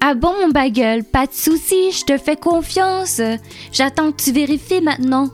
Ah 0.00 0.14
bon, 0.14 0.32
mon 0.40 0.48
bagel, 0.48 1.04
pas 1.04 1.26
de 1.26 1.32
souci, 1.32 1.92
je 1.92 2.04
te 2.04 2.18
fais 2.18 2.36
confiance. 2.36 3.20
J'attends 3.72 4.12
que 4.12 4.22
tu 4.22 4.32
vérifies 4.32 4.80
maintenant. 4.80 5.30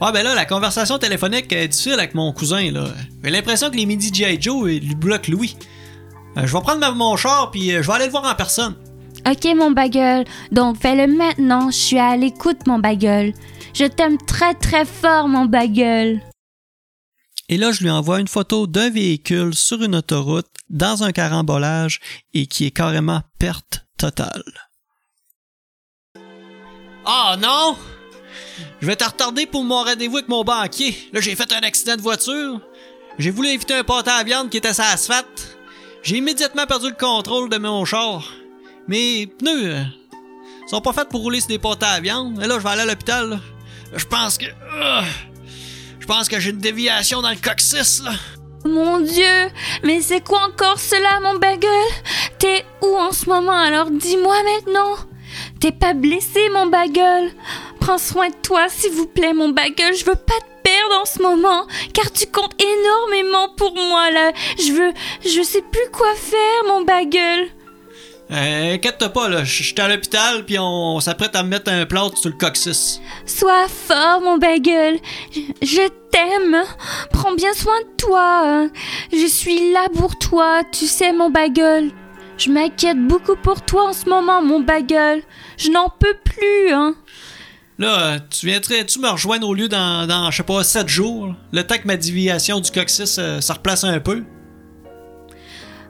Ah 0.00 0.12
ben 0.12 0.22
là, 0.22 0.34
la 0.34 0.44
conversation 0.44 0.98
téléphonique 0.98 1.52
est 1.52 1.68
difficile 1.68 1.94
avec 1.94 2.14
mon 2.14 2.32
cousin, 2.32 2.70
là. 2.70 2.84
J'ai 3.24 3.30
l'impression 3.30 3.70
que 3.70 3.76
les 3.76 3.86
mini 3.86 4.12
G.I. 4.12 4.40
Joe 4.40 4.66
lui 4.66 4.94
bloquent 4.94 5.30
Louis. 5.32 5.56
Euh, 6.36 6.46
je 6.46 6.52
vais 6.52 6.60
prendre 6.60 6.94
mon 6.94 7.16
char, 7.16 7.50
puis 7.50 7.72
euh, 7.72 7.82
je 7.82 7.86
vais 7.88 7.94
aller 7.94 8.04
le 8.06 8.10
voir 8.10 8.24
en 8.24 8.34
personne. 8.34 8.74
Ok, 9.24 9.44
mon 9.56 9.70
bagel, 9.70 10.24
donc 10.52 10.76
fais-le 10.80 11.12
maintenant, 11.12 11.70
je 11.70 11.76
suis 11.76 11.98
à 11.98 12.16
l'écoute, 12.16 12.66
mon 12.66 12.78
bagel. 12.78 13.34
Je 13.74 13.84
t'aime 13.84 14.18
très 14.18 14.54
très 14.54 14.84
fort, 14.84 15.28
mon 15.28 15.46
bagel. 15.46 16.22
Et 17.48 17.56
là, 17.56 17.72
je 17.72 17.82
lui 17.82 17.90
envoie 17.90 18.20
une 18.20 18.28
photo 18.28 18.66
d'un 18.66 18.90
véhicule 18.90 19.54
sur 19.54 19.82
une 19.82 19.94
autoroute, 19.94 20.46
dans 20.68 21.04
un 21.04 21.12
carambolage, 21.12 22.00
et 22.34 22.46
qui 22.46 22.66
est 22.66 22.70
carrément 22.72 23.22
perte 23.38 23.86
totale. 23.96 24.42
Ah 27.04 27.36
non! 27.40 27.76
Je 28.80 28.86
vais 28.86 28.96
te 28.96 29.04
retarder 29.04 29.46
pour 29.46 29.62
mon 29.64 29.82
rendez-vous 29.82 30.16
avec 30.16 30.28
mon 30.28 30.42
banquier. 30.42 30.96
Là, 31.12 31.20
j'ai 31.20 31.36
fait 31.36 31.52
un 31.52 31.60
accident 31.60 31.96
de 31.96 32.02
voiture. 32.02 32.60
J'ai 33.18 33.30
voulu 33.30 33.48
éviter 33.48 33.74
un 33.74 33.84
pâté 33.84 34.10
à 34.10 34.24
viande 34.24 34.50
qui 34.50 34.56
était 34.56 34.74
sur 34.74 34.84
l'asphalte. 34.84 35.56
J'ai 36.02 36.16
immédiatement 36.16 36.66
perdu 36.66 36.88
le 36.88 36.96
contrôle 36.96 37.48
de 37.48 37.58
mon 37.58 37.84
char. 37.84 38.32
Mes 38.88 39.26
pneus 39.26 39.74
euh, 39.74 39.82
sont 40.68 40.80
pas 40.80 40.92
faits 40.92 41.08
pour 41.08 41.22
rouler 41.22 41.40
sur 41.40 41.48
des 41.48 41.58
pâtés 41.58 41.86
à 41.86 42.00
viande. 42.00 42.40
Et 42.42 42.46
là, 42.46 42.56
je 42.58 42.62
vais 42.62 42.70
aller 42.70 42.82
à 42.82 42.86
l'hôpital. 42.86 43.40
Je 43.94 44.04
pense 44.04 44.38
que... 44.38 44.46
ah, 44.80 45.04
je 45.98 46.06
pense 46.06 46.28
que 46.28 46.38
j'ai 46.38 46.50
une 46.50 46.58
déviation 46.58 47.20
dans 47.20 47.30
le 47.30 47.36
coccyx. 47.36 48.02
Mon 48.64 49.00
Dieu, 49.00 49.50
mais 49.82 50.00
c'est 50.00 50.20
quoi 50.20 50.40
encore 50.42 50.78
cela, 50.78 51.20
mon 51.20 51.38
bagel? 51.38 51.70
T'es 52.38 52.64
où 52.82 52.96
en 52.96 53.12
ce 53.12 53.28
moment? 53.28 53.58
Alors 53.58 53.90
dis-moi 53.90 54.36
maintenant. 54.42 54.96
T'es 55.60 55.72
pas 55.72 55.94
blessé, 55.94 56.48
mon 56.52 56.66
bagel? 56.66 57.32
Prends 57.80 57.98
soin 57.98 58.28
de 58.28 58.34
toi, 58.42 58.68
s'il 58.68 58.92
vous 58.92 59.06
plaît, 59.06 59.32
mon 59.32 59.50
bagel. 59.50 59.94
Je 59.94 60.04
veux 60.04 60.14
pas 60.14 60.34
te 60.40 60.62
perdre 60.62 61.00
en 61.00 61.04
ce 61.04 61.22
moment, 61.22 61.66
car 61.92 62.10
tu 62.12 62.26
comptes 62.26 62.60
énormément 62.60 63.48
pour 63.56 63.74
moi 63.74 64.10
là. 64.10 64.32
Je 64.58 64.72
veux, 64.72 64.92
je 65.24 65.42
sais 65.42 65.62
plus 65.62 65.90
quoi 65.92 66.12
faire, 66.14 66.64
mon 66.68 66.82
bagel. 66.82 67.48
Euh, 68.30 68.74
inquiète-toi 68.74 69.08
pas, 69.10 69.28
là. 69.28 69.44
Je 69.44 69.62
suis 69.62 69.80
à 69.80 69.88
l'hôpital, 69.88 70.44
puis 70.44 70.58
on, 70.58 70.98
s'apprête 71.00 71.36
à 71.36 71.42
me 71.42 71.48
mettre 71.48 71.70
un 71.70 71.86
plâtre 71.86 72.18
sur 72.18 72.30
le 72.30 72.36
coccyx. 72.36 73.00
Sois 73.24 73.68
fort, 73.68 74.20
mon 74.20 74.36
bagel. 74.36 74.98
Je, 75.32 75.40
je 75.62 75.88
t'aime. 76.10 76.62
Prends 77.12 77.34
bien 77.34 77.52
soin 77.54 77.78
de 77.80 77.96
toi. 77.96 78.68
Je 79.12 79.26
suis 79.26 79.72
là 79.72 79.88
pour 79.94 80.18
toi, 80.18 80.62
tu 80.72 80.86
sais, 80.86 81.12
mon 81.12 81.30
bagel. 81.30 81.92
Je 82.36 82.50
m'inquiète 82.50 82.98
beaucoup 82.98 83.36
pour 83.36 83.62
toi 83.62 83.90
en 83.90 83.92
ce 83.92 84.08
moment, 84.08 84.42
mon 84.42 84.60
bagel. 84.60 85.22
Je 85.56 85.70
n'en 85.70 85.88
peux 85.88 86.16
plus, 86.24 86.72
hein. 86.72 86.94
Là, 87.78 88.00
euh, 88.00 88.18
tu 88.30 88.46
viendrais-tu 88.46 89.00
me 89.00 89.08
rejoindre 89.08 89.46
au 89.46 89.54
lieu 89.54 89.68
dans, 89.68 90.06
dans 90.06 90.30
je 90.30 90.38
sais 90.38 90.42
pas, 90.42 90.64
7 90.64 90.88
jours? 90.88 91.34
Le 91.52 91.62
temps 91.62 91.76
que 91.76 91.86
ma 91.86 91.96
déviation 91.96 92.58
du 92.58 92.70
coccyx 92.70 93.18
euh, 93.18 93.40
se 93.40 93.52
replace 93.52 93.84
un 93.84 94.00
peu? 94.00 94.24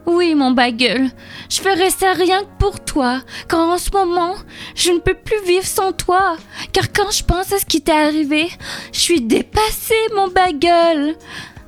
Oui, 0.07 0.35
mon 0.35 0.51
bagel. 0.51 1.11
Je 1.49 1.59
ferai 1.59 1.89
ça 1.89 2.13
rien 2.13 2.43
que 2.43 2.57
pour 2.59 2.79
toi, 2.79 3.21
car 3.49 3.59
en 3.59 3.77
ce 3.77 3.91
moment, 3.91 4.35
je 4.73 4.91
ne 4.91 4.99
peux 4.99 5.13
plus 5.13 5.43
vivre 5.45 5.65
sans 5.65 5.91
toi. 5.91 6.37
Car 6.71 6.93
quand 6.93 7.11
je 7.11 7.25
pense 7.25 7.51
à 7.51 7.59
ce 7.59 7.65
qui 7.65 7.81
t'est 7.81 7.91
arrivé, 7.91 8.49
je 8.93 8.99
suis 8.99 9.19
dépassée, 9.19 9.95
mon 10.15 10.29
bagel. 10.29 11.17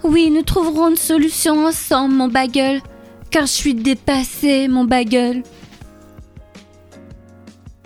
Oui, 0.03 0.29
nous 0.31 0.43
trouverons 0.43 0.91
une 0.91 0.95
solution 0.95 1.65
ensemble, 1.65 2.15
mon 2.15 2.29
bagel. 2.29 2.81
Car 3.29 3.45
je 3.45 3.51
suis 3.51 3.73
dépassée, 3.73 4.69
mon 4.69 4.85
bagel. 4.85 5.43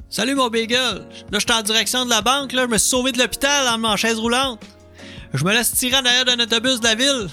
Salut 0.07 0.35
mon 0.35 0.49
bagel! 0.49 1.07
Là, 1.31 1.39
je 1.39 1.39
suis 1.39 1.51
en 1.51 1.63
direction 1.63 2.05
de 2.05 2.11
la 2.11 2.21
banque, 2.21 2.53
là. 2.53 2.65
Je 2.65 2.67
me 2.67 2.77
suis 2.77 2.89
sauvé 2.89 3.11
de 3.11 3.17
l'hôpital 3.17 3.67
en 3.67 3.79
ma 3.79 3.95
chaise 3.95 4.19
roulante. 4.19 4.61
Je 5.33 5.43
me 5.43 5.51
laisse 5.51 5.71
tirer 5.71 5.97
en 5.97 6.05
arrière 6.05 6.25
d'un 6.25 6.39
autobus 6.39 6.79
de 6.79 6.85
la 6.85 6.93
ville. 6.93 7.27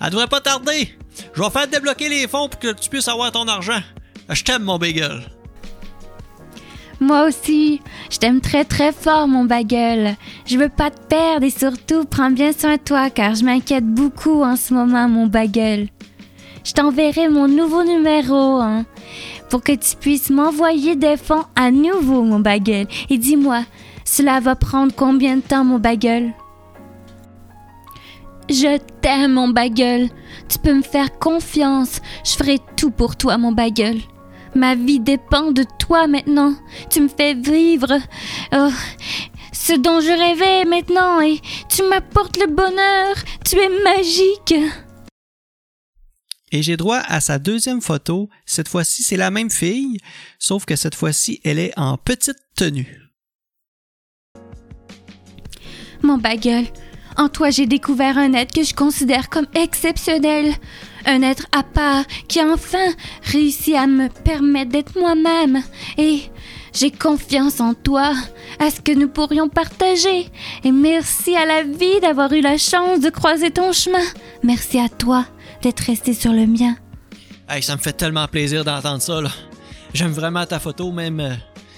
Elle 0.00 0.10
devrait 0.10 0.26
pas 0.26 0.40
tarder. 0.40 0.98
Je 1.34 1.42
vais 1.42 1.50
faire 1.50 1.68
débloquer 1.68 2.08
les 2.08 2.28
fonds 2.28 2.48
pour 2.48 2.58
que 2.58 2.72
tu 2.72 2.88
puisses 2.88 3.08
avoir 3.08 3.32
ton 3.32 3.46
argent. 3.48 3.80
Je 4.28 4.42
t'aime, 4.42 4.62
mon 4.62 4.78
bagel. 4.78 5.22
Moi 6.98 7.26
aussi, 7.26 7.82
je 8.10 8.16
t'aime 8.16 8.40
très 8.40 8.64
très 8.64 8.92
fort, 8.92 9.28
mon 9.28 9.44
bagel. 9.44 10.16
Je 10.46 10.56
veux 10.56 10.70
pas 10.70 10.90
te 10.90 11.00
perdre 11.08 11.44
et 11.44 11.50
surtout 11.50 12.06
prends 12.06 12.30
bien 12.30 12.52
soin 12.52 12.76
de 12.76 12.80
toi 12.80 13.10
car 13.10 13.34
je 13.34 13.44
m'inquiète 13.44 13.86
beaucoup 13.86 14.42
en 14.42 14.56
ce 14.56 14.72
moment, 14.72 15.08
mon 15.08 15.26
bagel. 15.26 15.88
Je 16.64 16.72
t'enverrai 16.72 17.28
mon 17.28 17.48
nouveau 17.48 17.84
numéro, 17.84 18.60
hein, 18.60 18.86
pour 19.50 19.62
que 19.62 19.72
tu 19.72 19.94
puisses 19.94 20.30
m'envoyer 20.30 20.96
des 20.96 21.16
fonds 21.16 21.44
à 21.54 21.70
nouveau, 21.70 22.22
mon 22.22 22.40
bagel. 22.40 22.88
Et 23.10 23.18
dis-moi, 23.18 23.62
cela 24.04 24.40
va 24.40 24.56
prendre 24.56 24.92
combien 24.94 25.36
de 25.36 25.42
temps, 25.42 25.64
mon 25.64 25.78
bagel? 25.78 26.32
Je 28.48 28.78
t'aime, 29.00 29.32
mon 29.34 29.48
bagel. 29.48 30.08
Tu 30.48 30.58
peux 30.58 30.74
me 30.74 30.82
faire 30.82 31.18
confiance. 31.18 32.00
Je 32.24 32.32
ferai 32.32 32.58
tout 32.76 32.90
pour 32.90 33.16
toi, 33.16 33.38
mon 33.38 33.52
bagel. 33.52 34.00
Ma 34.54 34.74
vie 34.74 35.00
dépend 35.00 35.50
de 35.50 35.64
toi 35.78 36.06
maintenant. 36.06 36.54
Tu 36.88 37.00
me 37.00 37.08
fais 37.08 37.34
vivre 37.34 37.98
oh, 38.52 38.70
ce 39.52 39.72
dont 39.74 40.00
je 40.00 40.12
rêvais 40.12 40.64
maintenant 40.64 41.20
et 41.20 41.40
tu 41.68 41.82
m'apportes 41.82 42.38
le 42.38 42.46
bonheur. 42.46 43.16
Tu 43.44 43.58
es 43.58 43.82
magique. 43.82 44.54
Et 46.52 46.62
j'ai 46.62 46.76
droit 46.76 47.02
à 47.06 47.20
sa 47.20 47.40
deuxième 47.40 47.80
photo. 47.82 48.28
Cette 48.46 48.68
fois-ci, 48.68 49.02
c'est 49.02 49.16
la 49.16 49.32
même 49.32 49.50
fille, 49.50 49.98
sauf 50.38 50.64
que 50.64 50.76
cette 50.76 50.94
fois-ci, 50.94 51.40
elle 51.44 51.58
est 51.58 51.76
en 51.76 51.98
petite 51.98 52.38
tenue. 52.54 53.02
Mon 56.02 56.18
bagel, 56.18 56.66
en 57.16 57.28
toi 57.28 57.50
j'ai 57.50 57.66
découvert 57.66 58.18
un 58.18 58.32
être 58.32 58.54
que 58.54 58.62
je 58.62 58.74
considère 58.74 59.28
comme 59.28 59.46
exceptionnel. 59.54 60.54
Un 61.04 61.22
être 61.22 61.46
à 61.52 61.62
part 61.62 62.04
qui 62.28 62.40
a 62.40 62.48
enfin 62.48 62.92
réussi 63.22 63.76
à 63.76 63.86
me 63.86 64.08
permettre 64.08 64.72
d'être 64.72 64.98
moi-même. 64.98 65.62
Et 65.98 66.22
j'ai 66.72 66.90
confiance 66.90 67.60
en 67.60 67.74
toi, 67.74 68.12
à 68.58 68.70
ce 68.70 68.80
que 68.80 68.92
nous 68.92 69.08
pourrions 69.08 69.48
partager. 69.48 70.28
Et 70.64 70.72
merci 70.72 71.36
à 71.36 71.46
la 71.46 71.62
vie 71.62 72.00
d'avoir 72.02 72.32
eu 72.32 72.40
la 72.40 72.58
chance 72.58 73.00
de 73.00 73.08
croiser 73.08 73.50
ton 73.50 73.72
chemin. 73.72 74.04
Merci 74.42 74.78
à 74.78 74.88
toi 74.88 75.24
d'être 75.62 75.80
resté 75.80 76.12
sur 76.12 76.32
le 76.32 76.46
mien. 76.46 76.76
Hey, 77.48 77.62
ça 77.62 77.76
me 77.76 77.80
fait 77.80 77.92
tellement 77.92 78.26
plaisir 78.26 78.64
d'entendre 78.64 79.00
ça. 79.00 79.20
J'aime 79.94 80.12
vraiment 80.12 80.44
ta 80.44 80.58
photo, 80.58 80.92
même 80.92 81.20
euh, 81.20 81.34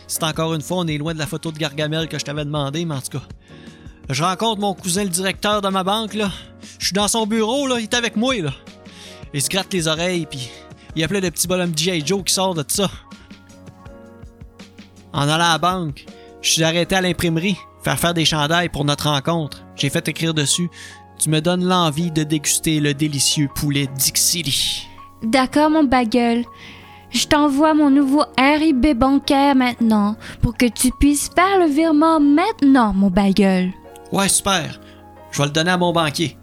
si 0.07 0.19
encore 0.25 0.55
une 0.55 0.63
fois 0.63 0.79
on 0.79 0.87
est 0.87 0.99
loin 0.99 1.15
de 1.15 1.19
la 1.19 1.27
photo 1.27 1.53
de 1.53 1.59
Gargamel 1.59 2.09
que 2.09 2.19
je 2.19 2.25
t'avais 2.25 2.45
demandé, 2.45 2.85
mais 2.85 2.95
en 2.95 3.01
tout 3.01 3.19
cas. 3.19 3.25
Je 4.11 4.23
rencontre 4.23 4.61
mon 4.61 4.75
cousin, 4.75 5.05
le 5.05 5.11
directeur 5.11 5.61
de 5.61 5.69
ma 5.69 5.85
banque, 5.85 6.15
là. 6.15 6.31
Je 6.79 6.87
suis 6.87 6.95
dans 6.95 7.09
son 7.09 7.27
bureau, 7.27 7.67
là. 7.67 7.79
Il 7.79 7.85
est 7.85 7.95
avec 7.95 8.17
moi, 8.17 8.35
là. 8.41 8.53
Il 9.35 9.43
se 9.43 9.51
gratte 9.51 9.73
les 9.73 9.87
oreilles, 9.87 10.27
puis 10.27 10.51
il 10.95 11.03
y 11.03 11.05
a 11.05 11.09
plein 11.09 11.21
de 11.21 11.29
petits 11.29 11.47
bonhommes 11.47 11.77
G.I. 11.77 12.03
Joe 12.07 12.23
qui 12.25 12.33
sortent 12.33 12.57
de 12.57 12.65
ça. 12.67 12.91
En 15.13 15.23
allant 15.23 15.45
à 15.45 15.53
la 15.53 15.59
banque, 15.59 16.07
je 16.41 16.51
suis 16.51 16.65
arrêté 16.65 16.95
à 16.95 17.03
l'imprimerie, 17.03 17.57
faire 17.83 17.99
faire 17.99 18.15
des 18.15 18.25
chandails 18.25 18.71
pour 18.71 18.85
notre 18.85 19.11
rencontre. 19.11 19.65
J'ai 19.77 19.91
fait 19.91 20.09
écrire 20.09 20.33
dessus 20.33 20.71
Tu 21.19 21.29
me 21.29 21.41
donnes 21.41 21.65
l'envie 21.65 22.11
de 22.11 22.23
déguster 22.23 22.81
le 22.81 22.95
délicieux 22.95 23.49
poulet 23.55 23.89
Dixili. 23.97 24.87
D'accord, 25.23 25.69
mon 25.69 25.85
bagel. 25.85 26.45
Je 27.11 27.27
t'envoie 27.27 27.75
mon 27.75 27.91
nouveau 27.91 28.25
RIB 28.39 28.95
bancaire 28.97 29.55
maintenant 29.55 30.17
pour 30.43 30.57
que 30.57 30.67
tu 30.67 30.91
puisses 30.99 31.31
faire 31.35 31.59
le 31.59 31.67
virement 31.67 32.21
maintenant, 32.21 32.93
mon 32.93 33.11
bagel. 33.11 33.73
Ouais, 34.13 34.29
super. 34.29 34.81
Je 35.31 35.39
vais 35.39 35.45
le 35.47 35.53
donner 35.53 35.71
à 35.71 35.77
mon 35.77 35.93
banquier. 35.93 36.37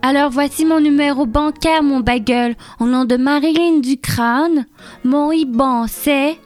Alors 0.00 0.30
voici 0.30 0.64
mon 0.64 0.80
numéro 0.80 1.26
bancaire, 1.26 1.82
mon 1.82 2.00
bagel, 2.00 2.56
au 2.78 2.84
nom 2.84 3.04
de 3.04 3.16
Marilyn 3.16 3.80
Ducrane. 3.80 4.66
Mon 5.02 5.32
IBAN 5.32 5.86
c'est 5.88 6.38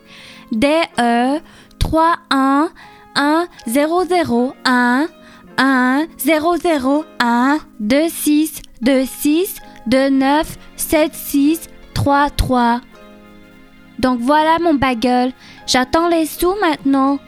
DE 0.52 1.38
31 1.78 2.70
1 3.14 3.46
0 3.66 4.04
0 4.06 4.54
1 4.64 5.06
1 5.58 6.06
0 6.18 6.56
0 6.56 7.04
1 7.20 7.58
2 7.80 8.08
6 8.08 8.62
26 8.80 9.56
29 9.86 10.58
76 10.76 11.60
33. 11.92 12.80
Donc 13.98 14.18
voilà 14.20 14.58
mon 14.60 14.74
bagel. 14.74 15.32
J'attends 15.66 16.08
les 16.08 16.24
sous 16.24 16.54
maintenant. 16.60 17.18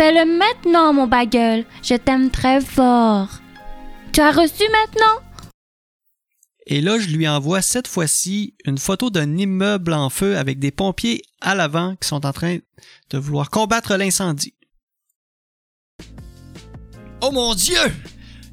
Fais-le 0.00 0.24
maintenant, 0.24 0.94
mon 0.94 1.06
bagel. 1.06 1.66
Je 1.82 1.94
t'aime 1.94 2.30
très 2.30 2.62
fort. 2.62 3.28
Tu 4.14 4.22
as 4.22 4.30
reçu 4.30 4.62
maintenant? 4.72 5.20
Et 6.64 6.80
là, 6.80 6.98
je 6.98 7.08
lui 7.08 7.28
envoie 7.28 7.60
cette 7.60 7.86
fois-ci 7.86 8.54
une 8.64 8.78
photo 8.78 9.10
d'un 9.10 9.36
immeuble 9.36 9.92
en 9.92 10.08
feu 10.08 10.38
avec 10.38 10.58
des 10.58 10.70
pompiers 10.70 11.20
à 11.42 11.54
l'avant 11.54 11.96
qui 11.96 12.08
sont 12.08 12.24
en 12.24 12.32
train 12.32 12.56
de 13.10 13.18
vouloir 13.18 13.50
combattre 13.50 13.94
l'incendie. 13.96 14.54
Oh 17.20 17.30
mon 17.30 17.54
Dieu! 17.54 17.76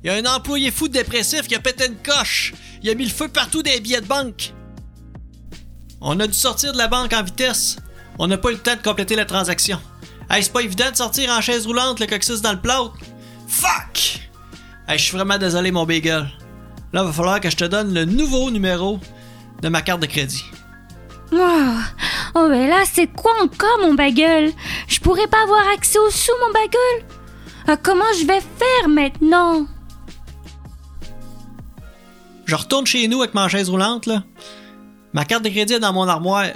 Il 0.04 0.08
y 0.08 0.10
a 0.10 0.16
un 0.16 0.26
employé 0.26 0.70
fou 0.70 0.90
dépressif 0.90 1.48
qui 1.48 1.56
a 1.56 1.62
pété 1.62 1.88
une 1.88 1.96
coche. 1.96 2.56
Il 2.84 2.90
a 2.90 2.94
mis 2.94 3.06
le 3.06 3.10
feu 3.10 3.30
partout 3.30 3.64
des 3.64 3.80
billets 3.80 4.02
de 4.02 4.06
banque. 4.06 4.54
On 6.02 6.20
a 6.20 6.28
dû 6.28 6.34
sortir 6.34 6.74
de 6.74 6.78
la 6.78 6.90
banque 6.90 7.14
en 7.14 7.24
vitesse. 7.24 7.78
On 8.20 8.28
n'a 8.28 8.38
pas 8.38 8.50
eu 8.50 8.56
le 8.56 8.60
temps 8.60 8.76
de 8.76 8.82
compléter 8.82 9.16
la 9.16 9.24
transaction. 9.24 9.80
Hey, 10.30 10.44
c'est 10.44 10.52
pas 10.52 10.62
évident 10.62 10.92
de 10.92 10.96
sortir 10.96 11.32
en 11.32 11.40
chaise 11.40 11.66
roulante 11.66 12.00
le 12.00 12.06
coccyx 12.06 12.42
dans 12.42 12.52
le 12.52 12.60
plâtre. 12.60 12.94
Fuck! 13.48 14.20
Hey, 14.88 14.98
je 14.98 15.04
suis 15.04 15.16
vraiment 15.16 15.38
désolé, 15.38 15.72
mon 15.72 15.86
bagel. 15.86 16.30
Là, 16.94 17.02
il 17.02 17.08
va 17.08 17.14
falloir 17.14 17.40
que 17.40 17.50
je 17.50 17.56
te 17.56 17.64
donne 17.64 17.94
le 17.94 18.06
nouveau 18.06 18.52
numéro 18.52 19.00
de 19.62 19.70
ma 19.70 19.82
carte 19.82 20.02
de 20.02 20.06
crédit. 20.06 20.44
Oh, 21.32 21.74
oh 22.36 22.48
mais 22.50 22.68
là, 22.68 22.84
c'est 22.92 23.08
quoi 23.08 23.34
encore 23.42 23.80
mon 23.82 23.94
bagel? 23.94 24.52
Je 24.88 25.00
pourrais 25.00 25.28
pas 25.28 25.44
avoir 25.44 25.68
accès 25.74 26.00
aux 26.00 26.10
sous, 26.10 26.32
mon 26.46 26.54
bagel? 26.54 27.18
Ah, 27.68 27.78
comment 27.78 28.06
je 28.20 28.26
vais 28.26 28.42
faire 28.42 28.90
maintenant? 28.90 29.66
Je 32.46 32.56
retourne 32.56 32.86
chez 32.86 33.08
nous 33.08 33.22
avec 33.22 33.34
ma 33.34 33.50
chaise 33.50 33.70
roulante, 33.70 34.06
là. 34.06 34.24
Ma 35.14 35.26
carte 35.26 35.44
de 35.44 35.50
crédit 35.50 35.74
est 35.74 35.80
dans 35.80 35.94
mon 35.94 36.08
armoire. 36.08 36.48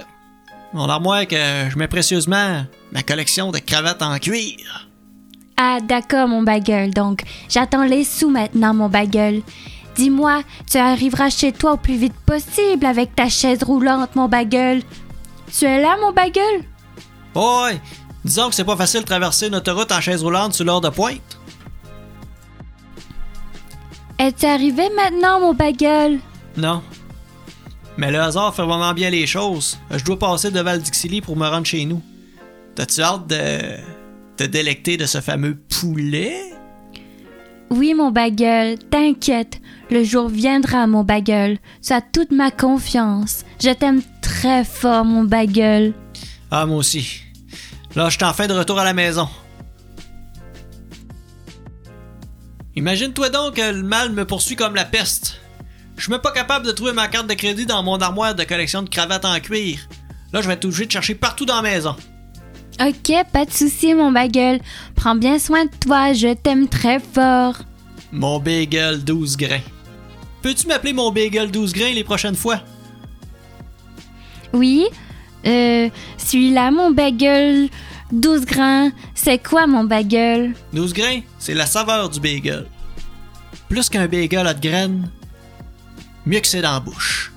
Mon 0.74 0.88
armoire 0.88 1.26
que 1.26 1.36
je 1.36 1.76
mets 1.76 1.88
précieusement 1.88 2.64
ma 2.92 3.02
collection 3.02 3.52
de 3.52 3.58
cravates 3.58 4.02
en 4.02 4.18
cuir. 4.18 4.88
Ah, 5.56 5.78
d'accord, 5.80 6.28
mon 6.28 6.42
bagel. 6.42 6.92
Donc, 6.92 7.22
j'attends 7.48 7.84
les 7.84 8.04
sous 8.04 8.30
maintenant, 8.30 8.72
mon 8.72 8.88
bagel. 8.88 9.42
Dis-moi, 9.94 10.42
tu 10.70 10.78
arriveras 10.78 11.28
chez 11.28 11.52
toi 11.52 11.74
au 11.74 11.76
plus 11.76 11.96
vite 11.96 12.14
possible 12.24 12.86
avec 12.86 13.14
ta 13.14 13.28
chaise 13.28 13.62
roulante, 13.62 14.16
mon 14.16 14.28
bagel. 14.28 14.82
Tu 15.52 15.66
es 15.66 15.80
là, 15.80 15.98
mon 16.00 16.12
bagel? 16.12 16.64
Oh, 17.34 17.64
ouais, 17.66 17.78
disons 18.24 18.48
que 18.48 18.54
c'est 18.54 18.64
pas 18.64 18.76
facile 18.76 19.00
de 19.00 19.06
traverser 19.06 19.48
une 19.48 19.56
autoroute 19.56 19.92
en 19.92 20.00
chaise 20.00 20.22
roulante 20.22 20.54
sur 20.54 20.64
l'heure 20.64 20.80
de 20.80 20.88
pointe. 20.88 21.38
Es-tu 24.18 24.46
arrivé 24.46 24.88
maintenant, 24.96 25.40
mon 25.40 25.52
bagel? 25.52 26.20
Non. 26.56 26.82
Mais 27.96 28.10
le 28.10 28.20
hasard 28.20 28.54
fait 28.54 28.62
vraiment 28.62 28.94
bien 28.94 29.10
les 29.10 29.26
choses. 29.26 29.78
Je 29.90 30.02
dois 30.04 30.18
passer 30.18 30.50
devant 30.50 30.72
le 30.72 30.78
Dixili 30.78 31.20
pour 31.20 31.36
me 31.36 31.46
rendre 31.46 31.66
chez 31.66 31.84
nous. 31.84 32.02
T'as-tu 32.74 33.02
hâte 33.02 33.26
de 33.26 33.76
te 34.36 34.44
délecter 34.44 34.96
de 34.96 35.04
ce 35.04 35.20
fameux 35.20 35.56
poulet? 35.56 36.40
Oui, 37.70 37.94
mon 37.94 38.10
bagel, 38.10 38.78
t'inquiète. 38.78 39.60
Le 39.90 40.04
jour 40.04 40.28
viendra, 40.28 40.86
mon 40.86 41.04
bagel. 41.04 41.58
Tu 41.86 41.92
as 41.92 42.00
toute 42.00 42.30
ma 42.30 42.50
confiance. 42.50 43.44
Je 43.62 43.70
t'aime 43.70 44.02
très 44.20 44.64
fort, 44.64 45.04
mon 45.04 45.24
bagel. 45.24 45.94
Ah, 46.50 46.66
moi 46.66 46.78
aussi. 46.78 47.22
Là, 47.94 48.08
je 48.08 48.16
suis 48.16 48.24
enfin 48.24 48.46
de 48.46 48.54
retour 48.54 48.78
à 48.78 48.84
la 48.84 48.94
maison. 48.94 49.28
Imagine-toi 52.74 53.28
donc 53.28 53.56
que 53.56 53.72
le 53.72 53.82
mal 53.82 54.12
me 54.12 54.24
poursuit 54.24 54.56
comme 54.56 54.74
la 54.74 54.86
peste. 54.86 55.40
Je 56.02 56.06
suis 56.06 56.10
même 56.10 56.20
pas 56.20 56.32
capable 56.32 56.66
de 56.66 56.72
trouver 56.72 56.92
ma 56.92 57.06
carte 57.06 57.28
de 57.28 57.34
crédit 57.34 57.64
dans 57.64 57.80
mon 57.84 57.96
armoire 57.98 58.34
de 58.34 58.42
collection 58.42 58.82
de 58.82 58.88
cravates 58.88 59.24
en 59.24 59.38
cuir. 59.38 59.78
Là, 60.32 60.42
je 60.42 60.48
vais 60.48 60.54
être 60.54 60.64
obligé 60.64 60.84
de 60.84 60.90
chercher 60.90 61.14
partout 61.14 61.46
dans 61.46 61.54
la 61.54 61.62
maison. 61.62 61.94
Ok, 62.80 63.12
pas 63.32 63.44
de 63.44 63.52
souci, 63.52 63.94
mon 63.94 64.10
bagel. 64.10 64.60
Prends 64.96 65.14
bien 65.14 65.38
soin 65.38 65.64
de 65.66 65.70
toi, 65.78 66.12
je 66.12 66.34
t'aime 66.34 66.66
très 66.66 66.98
fort. 66.98 67.54
Mon 68.10 68.40
bagel 68.40 69.04
12 69.04 69.36
grains. 69.36 69.60
Peux-tu 70.42 70.66
m'appeler 70.66 70.92
mon 70.92 71.12
bagel 71.12 71.52
12 71.52 71.72
grains 71.72 71.92
les 71.92 72.02
prochaines 72.02 72.34
fois? 72.34 72.58
Oui, 74.52 74.86
euh, 75.46 75.88
celui-là, 76.18 76.72
mon 76.72 76.90
bagel 76.90 77.68
12 78.10 78.44
grains, 78.44 78.90
c'est 79.14 79.40
quoi 79.40 79.68
mon 79.68 79.84
bagel? 79.84 80.54
12 80.72 80.94
grains, 80.94 81.20
c'est 81.38 81.54
la 81.54 81.66
saveur 81.66 82.10
du 82.10 82.18
bagel. 82.18 82.66
Plus 83.68 83.88
qu'un 83.88 84.08
bagel 84.08 84.48
à 84.48 84.52
de 84.52 84.68
graines, 84.68 85.08
mieux 86.26 86.40
que 86.40 86.46
c'est 86.46 86.62
dans 86.62 86.72
la 86.72 86.80
bouche. 86.80 87.32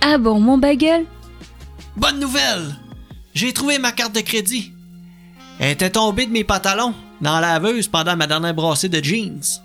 Ah 0.00 0.18
bon, 0.18 0.40
mon 0.40 0.58
bagel? 0.58 1.06
Bonne 1.96 2.20
nouvelle! 2.20 2.76
J'ai 3.34 3.52
trouvé 3.52 3.78
ma 3.78 3.92
carte 3.92 4.14
de 4.14 4.20
crédit. 4.20 4.72
Elle 5.58 5.72
était 5.72 5.90
tombée 5.90 6.26
de 6.26 6.32
mes 6.32 6.44
pantalons 6.44 6.94
dans 7.20 7.38
la 7.38 7.52
laveuse 7.52 7.86
pendant 7.86 8.16
ma 8.16 8.26
dernière 8.26 8.54
brassée 8.54 8.88
de 8.88 9.02
jeans. 9.04 9.60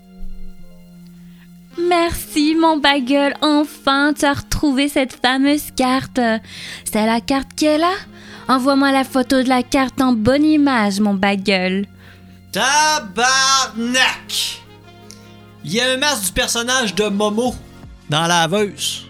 Merci, 1.77 2.55
mon 2.55 2.77
bagel. 2.77 3.35
Enfin, 3.41 4.13
tu 4.17 4.25
as 4.25 4.33
retrouvé 4.33 4.87
cette 4.87 5.19
fameuse 5.21 5.71
carte. 5.75 6.19
C'est 6.83 7.05
la 7.05 7.21
carte 7.21 7.53
qui 7.55 7.65
est 7.65 7.77
là? 7.77 7.93
Envoie-moi 8.47 8.91
la 8.91 9.03
photo 9.03 9.41
de 9.41 9.49
la 9.49 9.63
carte 9.63 9.99
en 10.01 10.13
bonne 10.13 10.45
image, 10.45 10.99
mon 10.99 11.15
bagel. 11.15 11.87
Tabarnak! 12.51 13.25
Il 15.63 15.73
y 15.73 15.81
a 15.81 15.91
un 15.91 15.97
masque 15.97 16.25
du 16.25 16.31
personnage 16.31 16.93
de 16.93 17.07
Momo 17.07 17.55
dans 18.09 18.21
la 18.21 18.27
laveuse. 18.27 19.07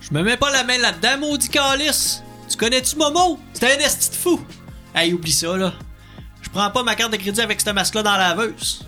Je 0.00 0.12
me 0.12 0.22
mets 0.22 0.36
pas 0.36 0.50
la 0.50 0.64
main 0.64 0.78
là-dedans, 0.78 1.18
maudit 1.20 1.48
calice. 1.48 2.22
Tu 2.48 2.56
connais-tu 2.56 2.96
Momo? 2.96 3.38
C'est 3.52 3.76
un 3.76 3.78
esti 3.78 4.10
de 4.10 4.14
fou. 4.16 4.40
Hey, 4.94 5.12
oublie 5.12 5.32
ça, 5.32 5.56
là. 5.56 5.72
Je 6.42 6.48
prends 6.50 6.70
pas 6.70 6.82
ma 6.82 6.94
carte 6.96 7.12
de 7.12 7.16
crédit 7.16 7.40
avec 7.40 7.60
ce 7.60 7.70
masque-là 7.70 8.02
dans 8.02 8.12
la 8.12 8.34
laveuse. 8.34 8.84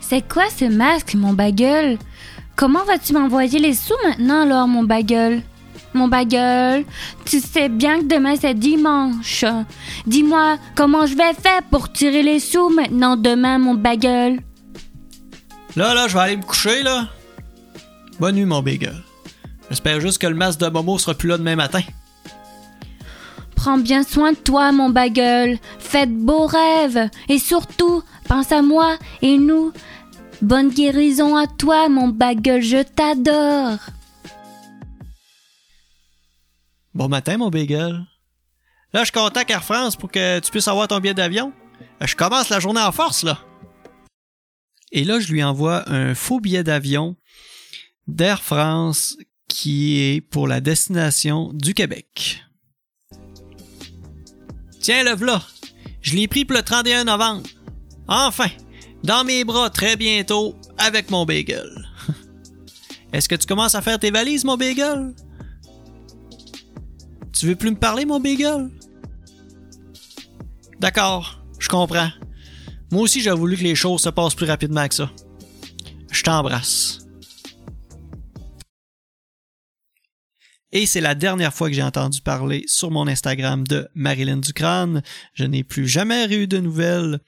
C'est 0.00 0.26
quoi 0.28 0.44
ce 0.50 0.66
masque, 0.66 1.14
mon 1.14 1.32
bagel? 1.32 1.98
Comment 2.56 2.84
vas-tu 2.84 3.12
m'envoyer 3.12 3.58
les 3.58 3.74
sous 3.74 3.94
maintenant, 4.04 4.42
alors, 4.42 4.68
mon 4.68 4.84
bagel? 4.84 5.42
Mon 5.92 6.06
bagel, 6.06 6.84
tu 7.24 7.40
sais 7.40 7.68
bien 7.68 7.98
que 7.98 8.04
demain 8.04 8.36
c'est 8.40 8.54
dimanche. 8.54 9.44
Dis-moi 10.06 10.56
comment 10.76 11.04
je 11.04 11.16
vais 11.16 11.34
faire 11.34 11.62
pour 11.68 11.90
tirer 11.90 12.22
les 12.22 12.38
sous 12.38 12.68
maintenant 12.68 13.16
demain, 13.16 13.58
mon 13.58 13.74
bagel. 13.74 14.40
Là, 15.74 15.94
là, 15.94 16.06
je 16.06 16.14
vais 16.14 16.20
aller 16.20 16.36
me 16.36 16.42
coucher, 16.42 16.84
là. 16.84 17.08
Bonne 18.20 18.36
nuit, 18.36 18.44
mon 18.44 18.60
bagel. 18.60 19.02
J'espère 19.70 19.98
juste 19.98 20.18
que 20.18 20.26
le 20.26 20.34
masque 20.34 20.60
de 20.60 20.68
Momo 20.68 20.98
sera 20.98 21.14
plus 21.14 21.30
là 21.30 21.38
demain 21.38 21.56
matin. 21.56 21.80
Prends 23.56 23.78
bien 23.78 24.02
soin 24.02 24.32
de 24.32 24.36
toi, 24.36 24.72
mon 24.72 24.90
bagel. 24.90 25.58
Faites 25.78 26.14
beaux 26.14 26.46
rêves. 26.46 27.08
Et 27.30 27.38
surtout, 27.38 28.02
pense 28.28 28.52
à 28.52 28.60
moi 28.60 28.98
et 29.22 29.38
nous. 29.38 29.72
Bonne 30.42 30.68
guérison 30.68 31.34
à 31.34 31.46
toi, 31.46 31.88
mon 31.88 32.08
bagel. 32.08 32.60
Je 32.60 32.82
t'adore. 32.82 33.78
Bon 36.92 37.08
matin, 37.08 37.38
mon 37.38 37.48
bagel. 37.48 38.04
Là, 38.92 39.04
je 39.04 39.12
contacte 39.12 39.50
Air 39.50 39.64
France 39.64 39.96
pour 39.96 40.10
que 40.10 40.40
tu 40.40 40.50
puisses 40.50 40.68
avoir 40.68 40.88
ton 40.88 40.98
billet 40.98 41.14
d'avion. 41.14 41.54
Je 42.02 42.14
commence 42.14 42.50
la 42.50 42.60
journée 42.60 42.82
en 42.82 42.92
force, 42.92 43.22
là. 43.22 43.38
Et 44.92 45.04
là, 45.04 45.20
je 45.20 45.32
lui 45.32 45.42
envoie 45.42 45.88
un 45.90 46.14
faux 46.14 46.40
billet 46.40 46.64
d'avion 46.64 47.16
d'Air 48.10 48.42
France 48.42 49.16
qui 49.48 50.00
est 50.00 50.20
pour 50.20 50.46
la 50.46 50.60
destination 50.60 51.52
du 51.52 51.74
Québec. 51.74 52.42
Tiens, 54.80 55.04
le 55.04 55.14
v'là. 55.14 55.42
Je 56.00 56.14
l'ai 56.14 56.28
pris 56.28 56.44
pour 56.44 56.56
le 56.56 56.62
31 56.62 57.04
novembre. 57.04 57.46
Enfin, 58.08 58.48
dans 59.04 59.24
mes 59.24 59.44
bras 59.44 59.70
très 59.70 59.96
bientôt 59.96 60.54
avec 60.78 61.10
mon 61.10 61.24
bagel. 61.24 61.88
Est-ce 63.12 63.28
que 63.28 63.34
tu 63.34 63.46
commences 63.46 63.74
à 63.74 63.82
faire 63.82 63.98
tes 63.98 64.10
valises, 64.10 64.44
mon 64.44 64.56
bagel? 64.56 65.14
Tu 67.32 67.46
veux 67.46 67.56
plus 67.56 67.70
me 67.70 67.76
parler, 67.76 68.04
mon 68.04 68.20
bagel? 68.20 68.70
D'accord, 70.78 71.42
je 71.58 71.68
comprends. 71.68 72.10
Moi 72.90 73.02
aussi, 73.02 73.20
j'ai 73.20 73.30
voulu 73.30 73.56
que 73.56 73.62
les 73.62 73.74
choses 73.74 74.02
se 74.02 74.08
passent 74.08 74.34
plus 74.34 74.46
rapidement 74.46 74.88
que 74.88 74.94
ça. 74.94 75.10
Je 76.10 76.22
t'embrasse. 76.22 76.99
Et 80.72 80.86
c'est 80.86 81.00
la 81.00 81.14
dernière 81.14 81.52
fois 81.52 81.68
que 81.68 81.74
j'ai 81.74 81.82
entendu 81.82 82.20
parler 82.20 82.62
sur 82.66 82.90
mon 82.90 83.08
Instagram 83.08 83.66
de 83.66 83.88
Marilyn 83.94 84.36
Ducrane. 84.36 85.02
Je 85.34 85.44
n'ai 85.44 85.64
plus 85.64 85.88
jamais 85.88 86.32
eu 86.32 86.46
de 86.46 86.58
nouvelles. 86.58 87.20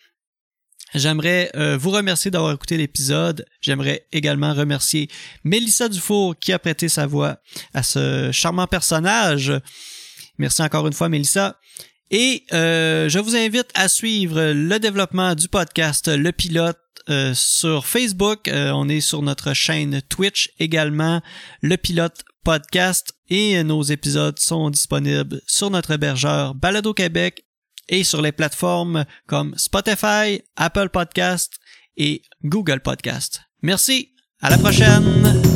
J'aimerais 0.94 1.50
euh, 1.56 1.76
vous 1.76 1.90
remercier 1.90 2.30
d'avoir 2.30 2.52
écouté 2.52 2.76
l'épisode. 2.76 3.44
J'aimerais 3.60 4.06
également 4.12 4.52
remercier 4.52 5.08
Mélissa 5.42 5.88
Dufour 5.88 6.36
qui 6.38 6.52
a 6.52 6.58
prêté 6.58 6.88
sa 6.88 7.06
voix 7.06 7.38
à 7.74 7.82
ce 7.82 8.30
charmant 8.30 8.66
personnage. 8.66 9.52
Merci 10.38 10.62
encore 10.62 10.86
une 10.86 10.92
fois, 10.92 11.08
Mélissa. 11.08 11.58
Et 12.10 12.44
euh, 12.52 13.08
je 13.08 13.18
vous 13.18 13.36
invite 13.36 13.70
à 13.74 13.88
suivre 13.88 14.52
le 14.52 14.78
développement 14.78 15.34
du 15.34 15.48
podcast 15.48 16.08
Le 16.08 16.30
Pilote 16.30 16.78
euh, 17.08 17.32
sur 17.34 17.86
Facebook. 17.86 18.48
Euh, 18.48 18.70
on 18.70 18.88
est 18.88 19.00
sur 19.00 19.22
notre 19.22 19.54
chaîne 19.54 20.02
Twitch 20.08 20.50
également, 20.58 21.22
Le 21.62 21.76
Pilote 21.76 22.22
Podcast. 22.44 23.12
Et 23.28 23.62
nos 23.64 23.82
épisodes 23.82 24.38
sont 24.38 24.70
disponibles 24.70 25.40
sur 25.46 25.70
notre 25.70 25.92
hébergeur 25.92 26.54
Balado 26.54 26.94
Québec 26.94 27.44
et 27.88 28.04
sur 28.04 28.22
les 28.22 28.32
plateformes 28.32 29.04
comme 29.26 29.54
Spotify, 29.56 30.42
Apple 30.56 30.88
Podcast 30.88 31.54
et 31.96 32.22
Google 32.44 32.80
Podcast. 32.80 33.40
Merci, 33.62 34.12
à 34.40 34.50
la 34.50 34.58
prochaine! 34.58 35.51